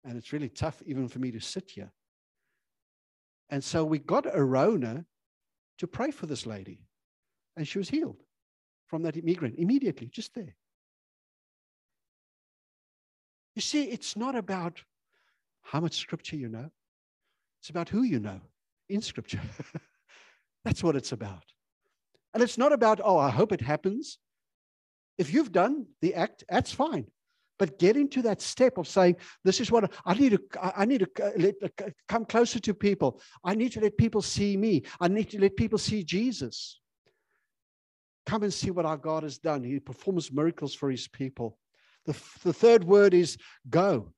And 0.03 0.17
it's 0.17 0.33
really 0.33 0.49
tough 0.49 0.81
even 0.85 1.07
for 1.07 1.19
me 1.19 1.31
to 1.31 1.39
sit 1.39 1.71
here. 1.71 1.91
And 3.49 3.63
so 3.63 3.83
we 3.83 3.99
got 3.99 4.25
Arona 4.27 5.05
to 5.79 5.87
pray 5.87 6.11
for 6.11 6.25
this 6.25 6.45
lady. 6.45 6.81
And 7.55 7.67
she 7.67 7.77
was 7.77 7.89
healed 7.89 8.21
from 8.87 9.03
that 9.03 9.23
migraine 9.23 9.55
immediately, 9.57 10.07
just 10.07 10.33
there. 10.33 10.55
You 13.55 13.61
see, 13.61 13.83
it's 13.83 14.15
not 14.15 14.35
about 14.35 14.81
how 15.61 15.79
much 15.79 15.97
scripture 15.97 16.35
you 16.35 16.49
know. 16.49 16.71
It's 17.63 17.69
about 17.69 17.87
who 17.87 18.03
you 18.03 18.19
know 18.19 18.41
in 18.89 19.01
Scripture. 19.01 19.39
That's 20.65 20.83
what 20.83 20.97
it's 20.97 21.13
about. 21.13 21.43
And 22.33 22.43
it's 22.43 22.57
not 22.57 22.73
about, 22.73 22.99
oh, 23.03 23.17
I 23.17 23.29
hope 23.29 23.53
it 23.53 23.61
happens. 23.61 24.17
If 25.17 25.33
you've 25.33 25.51
done 25.51 25.85
the 26.01 26.15
act, 26.15 26.43
that's 26.49 26.71
fine. 26.71 27.05
But 27.59 27.79
getting 27.79 28.09
to 28.09 28.21
that 28.23 28.41
step 28.41 28.77
of 28.77 28.87
saying, 28.87 29.17
this 29.43 29.61
is 29.61 29.71
what 29.71 29.91
I 30.05 30.13
need 30.15 30.31
to, 30.31 30.41
I 30.75 30.85
need 30.85 31.07
to 31.15 31.23
uh, 31.23 31.31
let, 31.37 31.55
uh, 31.63 31.89
come 32.07 32.25
closer 32.25 32.59
to 32.59 32.73
people. 32.73 33.21
I 33.43 33.55
need 33.55 33.71
to 33.73 33.79
let 33.79 33.97
people 33.97 34.21
see 34.21 34.57
me. 34.57 34.83
I 34.99 35.07
need 35.07 35.29
to 35.31 35.39
let 35.39 35.55
people 35.55 35.77
see 35.77 36.03
Jesus. 36.03 36.79
Come 38.25 38.43
and 38.43 38.53
see 38.53 38.71
what 38.71 38.85
our 38.85 38.97
God 38.97 39.23
has 39.23 39.37
done. 39.37 39.63
He 39.63 39.79
performs 39.79 40.31
miracles 40.31 40.73
for 40.73 40.89
his 40.89 41.07
people. 41.07 41.57
The, 42.05 42.13
the 42.43 42.53
third 42.53 42.83
word 42.83 43.13
is 43.13 43.37
go. 43.69 44.13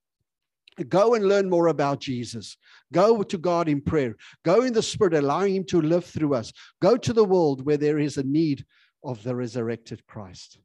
Go 0.90 1.14
and 1.14 1.28
learn 1.28 1.50
more 1.50 1.68
about 1.68 2.02
Jesus. 2.02 2.58
Go 2.92 3.24
to 3.24 3.38
God 3.38 3.70
in 3.70 3.82
prayer. 3.82 4.16
Go 4.44 4.64
in 4.64 4.74
the 4.74 4.84
Spirit, 4.84 5.14
allowing 5.14 5.56
Him 5.56 5.64
to 5.66 5.82
live 5.82 6.04
through 6.04 6.34
us. 6.34 6.52
Go 6.82 6.98
to 6.98 7.14
the 7.14 7.24
world 7.24 7.66
where 7.66 7.78
there 7.78 7.98
is 7.98 8.18
a 8.18 8.24
need 8.24 8.66
of 9.02 9.24
the 9.24 9.34
resurrected 9.34 10.06
Christ. 10.06 10.60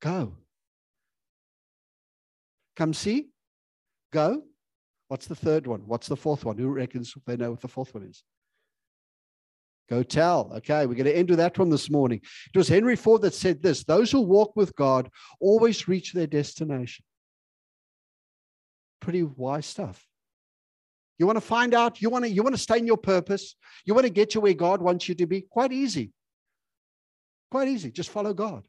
Go. 0.00 0.36
Come 2.80 2.94
see. 2.94 3.26
Go. 4.10 4.42
What's 5.08 5.26
the 5.26 5.34
third 5.34 5.66
one? 5.66 5.82
What's 5.84 6.08
the 6.08 6.16
fourth 6.16 6.46
one? 6.46 6.56
Who 6.56 6.68
reckons 6.68 7.12
they 7.26 7.36
know 7.36 7.50
what 7.50 7.60
the 7.60 7.68
fourth 7.68 7.92
one 7.92 8.04
is? 8.04 8.24
Go 9.90 10.02
tell. 10.02 10.50
Okay, 10.56 10.86
we're 10.86 10.94
going 10.94 11.04
to 11.04 11.14
end 11.14 11.28
with 11.28 11.40
that 11.40 11.58
one 11.58 11.68
this 11.68 11.90
morning. 11.90 12.22
It 12.22 12.56
was 12.56 12.68
Henry 12.68 12.96
Ford 12.96 13.20
that 13.20 13.34
said 13.34 13.60
this 13.60 13.84
Those 13.84 14.10
who 14.10 14.22
walk 14.22 14.56
with 14.56 14.74
God 14.76 15.10
always 15.42 15.88
reach 15.88 16.14
their 16.14 16.26
destination. 16.26 17.04
Pretty 19.00 19.24
wise 19.24 19.66
stuff. 19.66 20.02
You 21.18 21.26
want 21.26 21.36
to 21.36 21.42
find 21.42 21.74
out, 21.74 22.00
you 22.00 22.08
want 22.08 22.24
to, 22.24 22.30
you 22.30 22.42
want 22.42 22.54
to 22.54 22.62
stay 22.62 22.78
in 22.78 22.86
your 22.86 22.96
purpose, 22.96 23.56
you 23.84 23.92
want 23.92 24.06
to 24.06 24.10
get 24.10 24.30
to 24.30 24.40
where 24.40 24.54
God 24.54 24.80
wants 24.80 25.06
you 25.06 25.14
to 25.16 25.26
be. 25.26 25.42
Quite 25.42 25.72
easy. 25.72 26.12
Quite 27.50 27.68
easy. 27.68 27.90
Just 27.90 28.08
follow 28.08 28.32
God. 28.32 28.66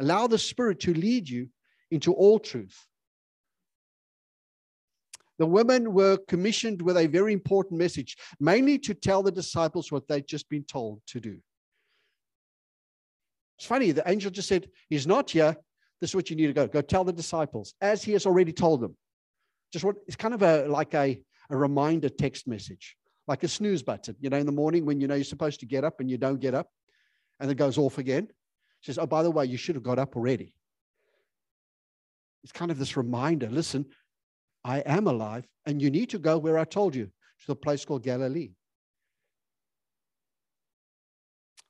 Allow 0.00 0.26
the 0.26 0.36
Spirit 0.36 0.80
to 0.80 0.92
lead 0.92 1.30
you 1.30 1.48
into 1.90 2.12
all 2.12 2.38
truth. 2.38 2.86
The 5.38 5.46
women 5.46 5.92
were 5.92 6.18
commissioned 6.28 6.80
with 6.80 6.96
a 6.96 7.06
very 7.06 7.32
important 7.32 7.78
message, 7.78 8.16
mainly 8.40 8.78
to 8.80 8.94
tell 8.94 9.22
the 9.22 9.32
disciples 9.32 9.92
what 9.92 10.08
they'd 10.08 10.26
just 10.26 10.48
been 10.48 10.64
told 10.64 11.02
to 11.08 11.20
do. 11.20 11.38
It's 13.58 13.66
funny, 13.66 13.92
the 13.92 14.08
angel 14.08 14.30
just 14.30 14.48
said, 14.48 14.68
He's 14.88 15.06
not 15.06 15.30
here. 15.30 15.56
This 16.00 16.10
is 16.10 16.14
what 16.14 16.28
you 16.28 16.36
need 16.36 16.48
to 16.48 16.52
go. 16.52 16.66
Go 16.66 16.82
tell 16.82 17.04
the 17.04 17.12
disciples, 17.12 17.74
as 17.80 18.02
he 18.02 18.12
has 18.12 18.26
already 18.26 18.52
told 18.52 18.80
them. 18.80 18.96
Just 19.72 19.84
what 19.84 19.96
it's 20.06 20.16
kind 20.16 20.34
of 20.34 20.42
a 20.42 20.66
like 20.66 20.94
a, 20.94 21.20
a 21.50 21.56
reminder 21.56 22.08
text 22.08 22.46
message, 22.46 22.96
like 23.26 23.42
a 23.44 23.48
snooze 23.48 23.82
button, 23.82 24.14
you 24.20 24.30
know, 24.30 24.36
in 24.36 24.46
the 24.46 24.52
morning 24.52 24.84
when 24.84 25.00
you 25.00 25.06
know 25.06 25.14
you're 25.14 25.24
supposed 25.24 25.60
to 25.60 25.66
get 25.66 25.84
up 25.84 26.00
and 26.00 26.10
you 26.10 26.18
don't 26.18 26.40
get 26.40 26.54
up, 26.54 26.68
and 27.40 27.50
it 27.50 27.56
goes 27.56 27.78
off 27.78 27.98
again. 27.98 28.24
It 28.24 28.84
says, 28.84 28.98
Oh, 28.98 29.06
by 29.06 29.22
the 29.22 29.30
way, 29.30 29.46
you 29.46 29.56
should 29.56 29.74
have 29.74 29.84
got 29.84 29.98
up 29.98 30.16
already. 30.16 30.54
It's 32.44 32.52
kind 32.52 32.70
of 32.70 32.78
this 32.78 32.96
reminder 32.96 33.48
listen, 33.50 33.86
I 34.66 34.80
am 34.80 35.06
alive, 35.06 35.46
and 35.64 35.80
you 35.80 35.92
need 35.92 36.10
to 36.10 36.18
go 36.18 36.38
where 36.38 36.58
I 36.58 36.64
told 36.64 36.96
you, 36.96 37.04
to 37.04 37.46
the 37.46 37.54
place 37.54 37.84
called 37.84 38.02
Galilee. 38.02 38.50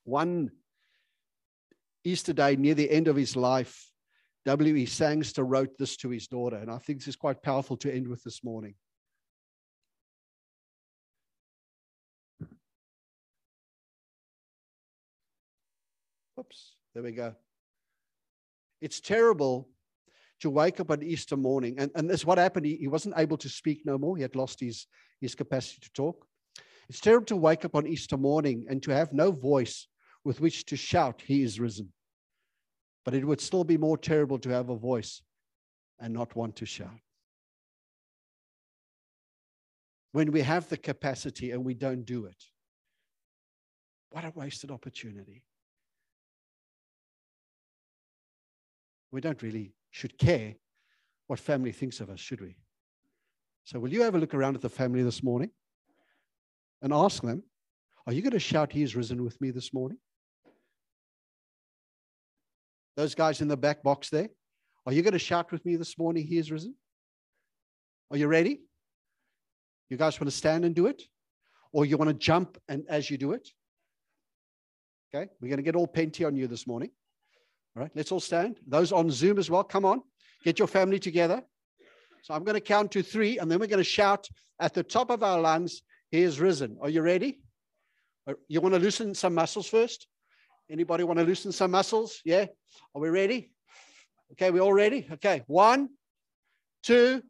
One 0.04 0.50
Easter 2.04 2.32
day, 2.32 2.56
near 2.56 2.74
the 2.74 2.90
end 2.90 3.06
of 3.06 3.16
his 3.16 3.36
life, 3.36 3.92
W.E. 4.46 4.86
Sangster 4.86 5.44
wrote 5.44 5.76
this 5.76 5.98
to 5.98 6.08
his 6.08 6.26
daughter, 6.26 6.56
and 6.56 6.70
I 6.70 6.78
think 6.78 7.00
this 7.00 7.08
is 7.08 7.16
quite 7.16 7.42
powerful 7.42 7.76
to 7.78 7.94
end 7.94 8.08
with 8.08 8.22
this 8.22 8.42
morning. 8.42 8.74
Oops, 16.40 16.76
there 16.94 17.02
we 17.02 17.12
go. 17.12 17.34
It's 18.80 19.00
terrible 19.00 19.68
to 20.40 20.50
wake 20.50 20.80
up 20.80 20.90
on 20.90 21.02
Easter 21.02 21.36
morning. 21.36 21.76
And, 21.78 21.90
and 21.94 22.08
this 22.08 22.24
what 22.24 22.38
happened. 22.38 22.66
He, 22.66 22.76
he 22.76 22.88
wasn't 22.88 23.14
able 23.16 23.36
to 23.38 23.48
speak 23.48 23.82
no 23.84 23.98
more. 23.98 24.16
He 24.16 24.22
had 24.22 24.36
lost 24.36 24.60
his, 24.60 24.86
his 25.20 25.34
capacity 25.34 25.78
to 25.82 25.92
talk. 25.92 26.26
It's 26.88 27.00
terrible 27.00 27.26
to 27.26 27.36
wake 27.36 27.64
up 27.64 27.74
on 27.74 27.86
Easter 27.86 28.16
morning 28.16 28.66
and 28.68 28.82
to 28.84 28.92
have 28.92 29.12
no 29.12 29.32
voice 29.32 29.88
with 30.24 30.40
which 30.40 30.66
to 30.66 30.76
shout, 30.76 31.22
He 31.24 31.42
is 31.42 31.60
risen. 31.60 31.92
But 33.04 33.14
it 33.14 33.24
would 33.24 33.40
still 33.40 33.64
be 33.64 33.78
more 33.78 33.96
terrible 33.96 34.38
to 34.40 34.48
have 34.50 34.70
a 34.70 34.76
voice 34.76 35.22
and 36.00 36.12
not 36.12 36.34
want 36.34 36.56
to 36.56 36.66
shout. 36.66 36.98
When 40.12 40.32
we 40.32 40.40
have 40.40 40.68
the 40.68 40.76
capacity 40.76 41.52
and 41.52 41.64
we 41.64 41.74
don't 41.74 42.04
do 42.04 42.26
it, 42.26 42.42
what 44.10 44.24
a 44.24 44.32
wasted 44.34 44.70
opportunity. 44.70 45.44
We 49.12 49.20
don't 49.20 49.42
really 49.42 49.72
should 49.96 50.18
care 50.18 50.54
what 51.26 51.38
family 51.38 51.72
thinks 51.72 52.00
of 52.00 52.10
us, 52.10 52.20
should 52.20 52.42
we? 52.42 52.54
So, 53.64 53.78
will 53.78 53.90
you 53.90 54.02
have 54.02 54.14
a 54.14 54.18
look 54.18 54.34
around 54.34 54.54
at 54.54 54.60
the 54.60 54.68
family 54.68 55.02
this 55.02 55.22
morning 55.22 55.50
and 56.82 56.92
ask 56.92 57.22
them, 57.22 57.42
Are 58.06 58.12
you 58.12 58.20
going 58.20 58.34
to 58.34 58.38
shout, 58.38 58.72
He 58.72 58.82
is 58.82 58.94
risen 58.94 59.24
with 59.24 59.40
me 59.40 59.50
this 59.50 59.72
morning? 59.72 59.96
Those 62.94 63.14
guys 63.14 63.40
in 63.40 63.48
the 63.48 63.56
back 63.56 63.82
box 63.82 64.10
there, 64.10 64.28
are 64.84 64.92
you 64.92 65.00
going 65.00 65.14
to 65.14 65.18
shout 65.18 65.50
with 65.50 65.64
me 65.64 65.76
this 65.76 65.96
morning, 65.96 66.26
He 66.26 66.36
is 66.36 66.52
risen? 66.52 66.74
Are 68.10 68.18
you 68.18 68.26
ready? 68.26 68.60
You 69.88 69.96
guys 69.96 70.20
want 70.20 70.30
to 70.30 70.36
stand 70.36 70.66
and 70.66 70.74
do 70.74 70.88
it? 70.88 71.04
Or 71.72 71.86
you 71.86 71.96
want 71.96 72.10
to 72.10 72.14
jump 72.14 72.58
and 72.68 72.84
as 72.90 73.10
you 73.10 73.16
do 73.16 73.32
it? 73.32 73.48
Okay, 75.14 75.30
we're 75.40 75.48
going 75.48 75.56
to 75.56 75.62
get 75.62 75.74
all 75.74 75.86
penty 75.86 76.22
on 76.26 76.36
you 76.36 76.46
this 76.46 76.66
morning. 76.66 76.90
All 77.76 77.82
right, 77.82 77.92
let's 77.94 78.10
all 78.10 78.20
stand. 78.20 78.56
Those 78.66 78.90
on 78.90 79.10
Zoom 79.10 79.38
as 79.38 79.50
well, 79.50 79.62
come 79.62 79.84
on, 79.84 80.00
get 80.44 80.58
your 80.58 80.66
family 80.66 80.98
together. 80.98 81.42
So 82.22 82.32
I'm 82.32 82.42
going 82.42 82.54
to 82.54 82.60
count 82.60 82.90
to 82.92 83.02
three, 83.02 83.38
and 83.38 83.50
then 83.50 83.58
we're 83.58 83.66
going 83.66 83.78
to 83.78 83.84
shout 83.84 84.26
at 84.58 84.72
the 84.72 84.82
top 84.82 85.10
of 85.10 85.22
our 85.22 85.38
lungs, 85.38 85.82
He 86.10 86.22
is 86.22 86.40
risen. 86.40 86.78
Are 86.80 86.88
you 86.88 87.02
ready? 87.02 87.40
Uh, 88.26 88.32
you 88.48 88.62
want 88.62 88.74
to 88.74 88.80
loosen 88.80 89.14
some 89.14 89.34
muscles 89.34 89.68
first? 89.68 90.06
Anybody 90.70 91.04
want 91.04 91.18
to 91.18 91.24
loosen 91.24 91.52
some 91.52 91.70
muscles? 91.70 92.22
Yeah? 92.24 92.46
Are 92.94 93.00
we 93.00 93.10
ready? 93.10 93.50
Okay, 94.32 94.50
we 94.50 94.58
all 94.58 94.72
ready? 94.72 95.06
Okay, 95.12 95.42
one, 95.46 95.90
two, 96.82 97.22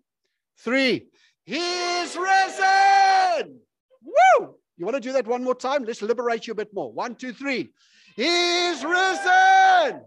three. 0.60 1.08
He 1.44 1.58
is 1.58 2.16
risen! 2.16 3.60
Woo! 4.00 4.54
You 4.76 4.86
want 4.86 4.94
to 4.94 5.00
do 5.00 5.12
that 5.12 5.26
one 5.26 5.42
more 5.42 5.56
time? 5.56 5.84
Let's 5.84 6.02
liberate 6.02 6.46
you 6.46 6.52
a 6.52 6.56
bit 6.56 6.72
more. 6.72 6.92
One, 6.92 7.16
two, 7.16 7.32
three. 7.32 7.70
He 8.14 8.68
is 8.68 8.84
risen! 8.84 10.04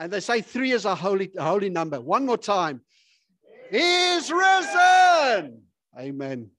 And 0.00 0.10
they 0.10 0.20
say 0.20 0.40
three 0.40 0.72
is 0.72 0.86
a 0.86 0.94
holy, 0.94 1.30
holy 1.38 1.68
number. 1.68 2.00
One 2.00 2.24
more 2.24 2.38
time. 2.38 2.80
He's 3.70 4.32
risen. 4.32 5.62
Amen. 5.96 6.50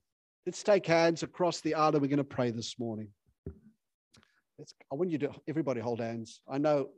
Let's 0.46 0.62
take 0.62 0.86
hands 0.86 1.24
across 1.24 1.60
the 1.60 1.74
aisle. 1.74 1.94
We're 1.94 2.06
going 2.06 2.18
to 2.18 2.24
pray 2.24 2.52
this 2.52 2.78
morning. 2.78 3.08
Let's, 4.58 4.72
I 4.92 4.94
want 4.94 5.10
you 5.10 5.18
to, 5.18 5.32
everybody 5.48 5.80
hold 5.80 5.98
hands. 5.98 6.40
I 6.48 6.58
know, 6.58 6.90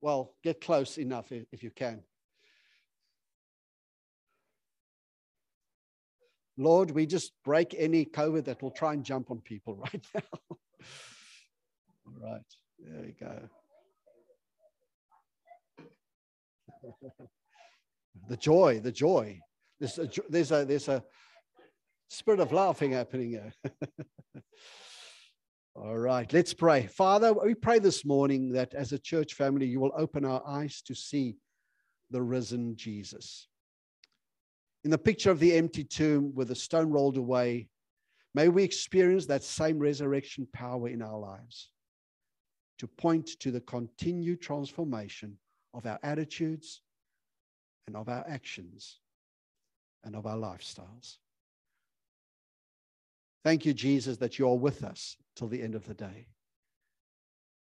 well, 0.00 0.34
get 0.42 0.60
close 0.60 0.98
enough 0.98 1.30
if, 1.30 1.44
if 1.52 1.62
you 1.62 1.70
can. 1.70 2.02
Lord, 6.56 6.90
we 6.90 7.06
just 7.06 7.30
break 7.44 7.76
any 7.78 8.04
COVID 8.04 8.46
that 8.46 8.60
will 8.60 8.72
try 8.72 8.92
and 8.92 9.04
jump 9.04 9.30
on 9.30 9.40
people 9.42 9.76
right 9.92 10.04
now. 10.12 10.22
All 12.06 12.32
right, 12.32 12.42
there 12.80 13.02
we 13.02 13.12
go. 13.12 13.48
The 18.28 18.36
joy, 18.36 18.80
the 18.80 18.92
joy. 18.92 19.40
There's 19.80 19.98
a, 19.98 20.08
there's 20.28 20.52
a, 20.52 20.64
there's 20.64 20.88
a 20.88 21.02
spirit 22.08 22.40
of 22.40 22.52
laughing 22.52 22.92
happening 22.92 23.30
here. 23.30 23.52
All 25.76 25.98
right, 25.98 26.30
let's 26.32 26.52
pray. 26.52 26.86
Father, 26.86 27.32
we 27.32 27.54
pray 27.54 27.78
this 27.78 28.04
morning 28.04 28.52
that 28.52 28.74
as 28.74 28.92
a 28.92 28.98
church 28.98 29.34
family, 29.34 29.66
you 29.66 29.78
will 29.78 29.92
open 29.96 30.24
our 30.24 30.42
eyes 30.46 30.82
to 30.82 30.94
see 30.94 31.36
the 32.10 32.20
risen 32.20 32.74
Jesus. 32.74 33.46
In 34.84 34.90
the 34.90 34.98
picture 34.98 35.30
of 35.30 35.38
the 35.38 35.54
empty 35.54 35.84
tomb 35.84 36.32
with 36.34 36.48
the 36.48 36.54
stone 36.54 36.90
rolled 36.90 37.16
away, 37.16 37.68
may 38.34 38.48
we 38.48 38.64
experience 38.64 39.26
that 39.26 39.44
same 39.44 39.78
resurrection 39.78 40.48
power 40.52 40.88
in 40.88 41.02
our 41.02 41.18
lives 41.18 41.70
to 42.78 42.86
point 42.86 43.26
to 43.40 43.50
the 43.50 43.60
continued 43.60 44.40
transformation 44.40 45.36
of 45.78 45.86
our 45.86 45.98
attitudes 46.02 46.82
and 47.86 47.96
of 47.96 48.08
our 48.08 48.24
actions 48.28 48.98
and 50.04 50.16
of 50.16 50.26
our 50.26 50.36
lifestyles. 50.36 51.18
Thank 53.44 53.64
you, 53.64 53.72
Jesus, 53.72 54.16
that 54.18 54.38
you 54.38 54.48
are 54.48 54.58
with 54.58 54.82
us 54.82 55.16
till 55.36 55.46
the 55.46 55.62
end 55.62 55.76
of 55.76 55.86
the 55.86 55.94
day. 55.94 56.26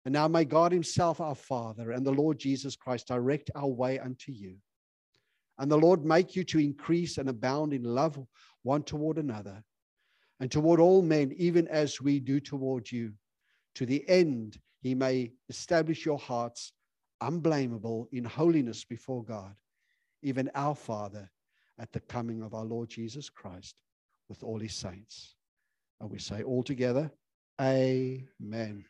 And 0.05 0.13
now 0.13 0.27
may 0.27 0.45
God 0.45 0.73
Himself, 0.73 1.21
our 1.21 1.37
Father, 1.37 1.93
and 1.93 2.05
the 2.05 2.13
Lord 2.13 2.41
Jesus 2.41 2.75
Christ 2.75 3.07
direct 3.07 3.53
our 3.55 3.69
way 3.69 4.01
unto 4.01 4.33
you. 4.33 4.57
And 5.59 5.71
the 5.71 5.79
Lord 5.79 6.05
make 6.05 6.35
you 6.35 6.43
to 6.45 6.59
increase 6.59 7.19
and 7.19 7.29
abound 7.29 7.73
in 7.73 7.85
love 7.85 8.19
one 8.65 8.83
toward 8.83 9.19
another 9.19 9.63
and 10.41 10.51
toward 10.51 10.81
all 10.81 11.03
men, 11.03 11.33
even 11.37 11.69
as 11.69 12.01
we 12.01 12.19
do 12.19 12.41
toward 12.41 12.91
you, 12.91 13.13
to 13.77 13.87
the 13.87 14.05
end 14.09 14.59
He 14.81 14.93
may 14.97 15.31
establish 15.49 16.05
your 16.05 16.19
hearts 16.19 16.73
unblameable 17.27 18.09
in 18.13 18.25
holiness 18.25 18.85
before 18.85 19.25
God, 19.25 19.55
even 20.23 20.51
our 20.55 20.75
Father 20.75 21.31
at 21.79 21.93
the 21.93 22.01
coming 22.01 22.43
of 22.43 22.55
our 22.55 22.65
Lord 22.65 22.89
Jesus 22.89 23.29
Christ 23.29 23.77
with 24.29 24.43
all 24.43 24.59
his 24.59 24.75
saints. 24.75 25.35
And 26.01 26.11
we 26.11 26.19
say 26.19 26.43
all 26.43 26.63
together, 26.63 27.11
Amen. 27.61 28.85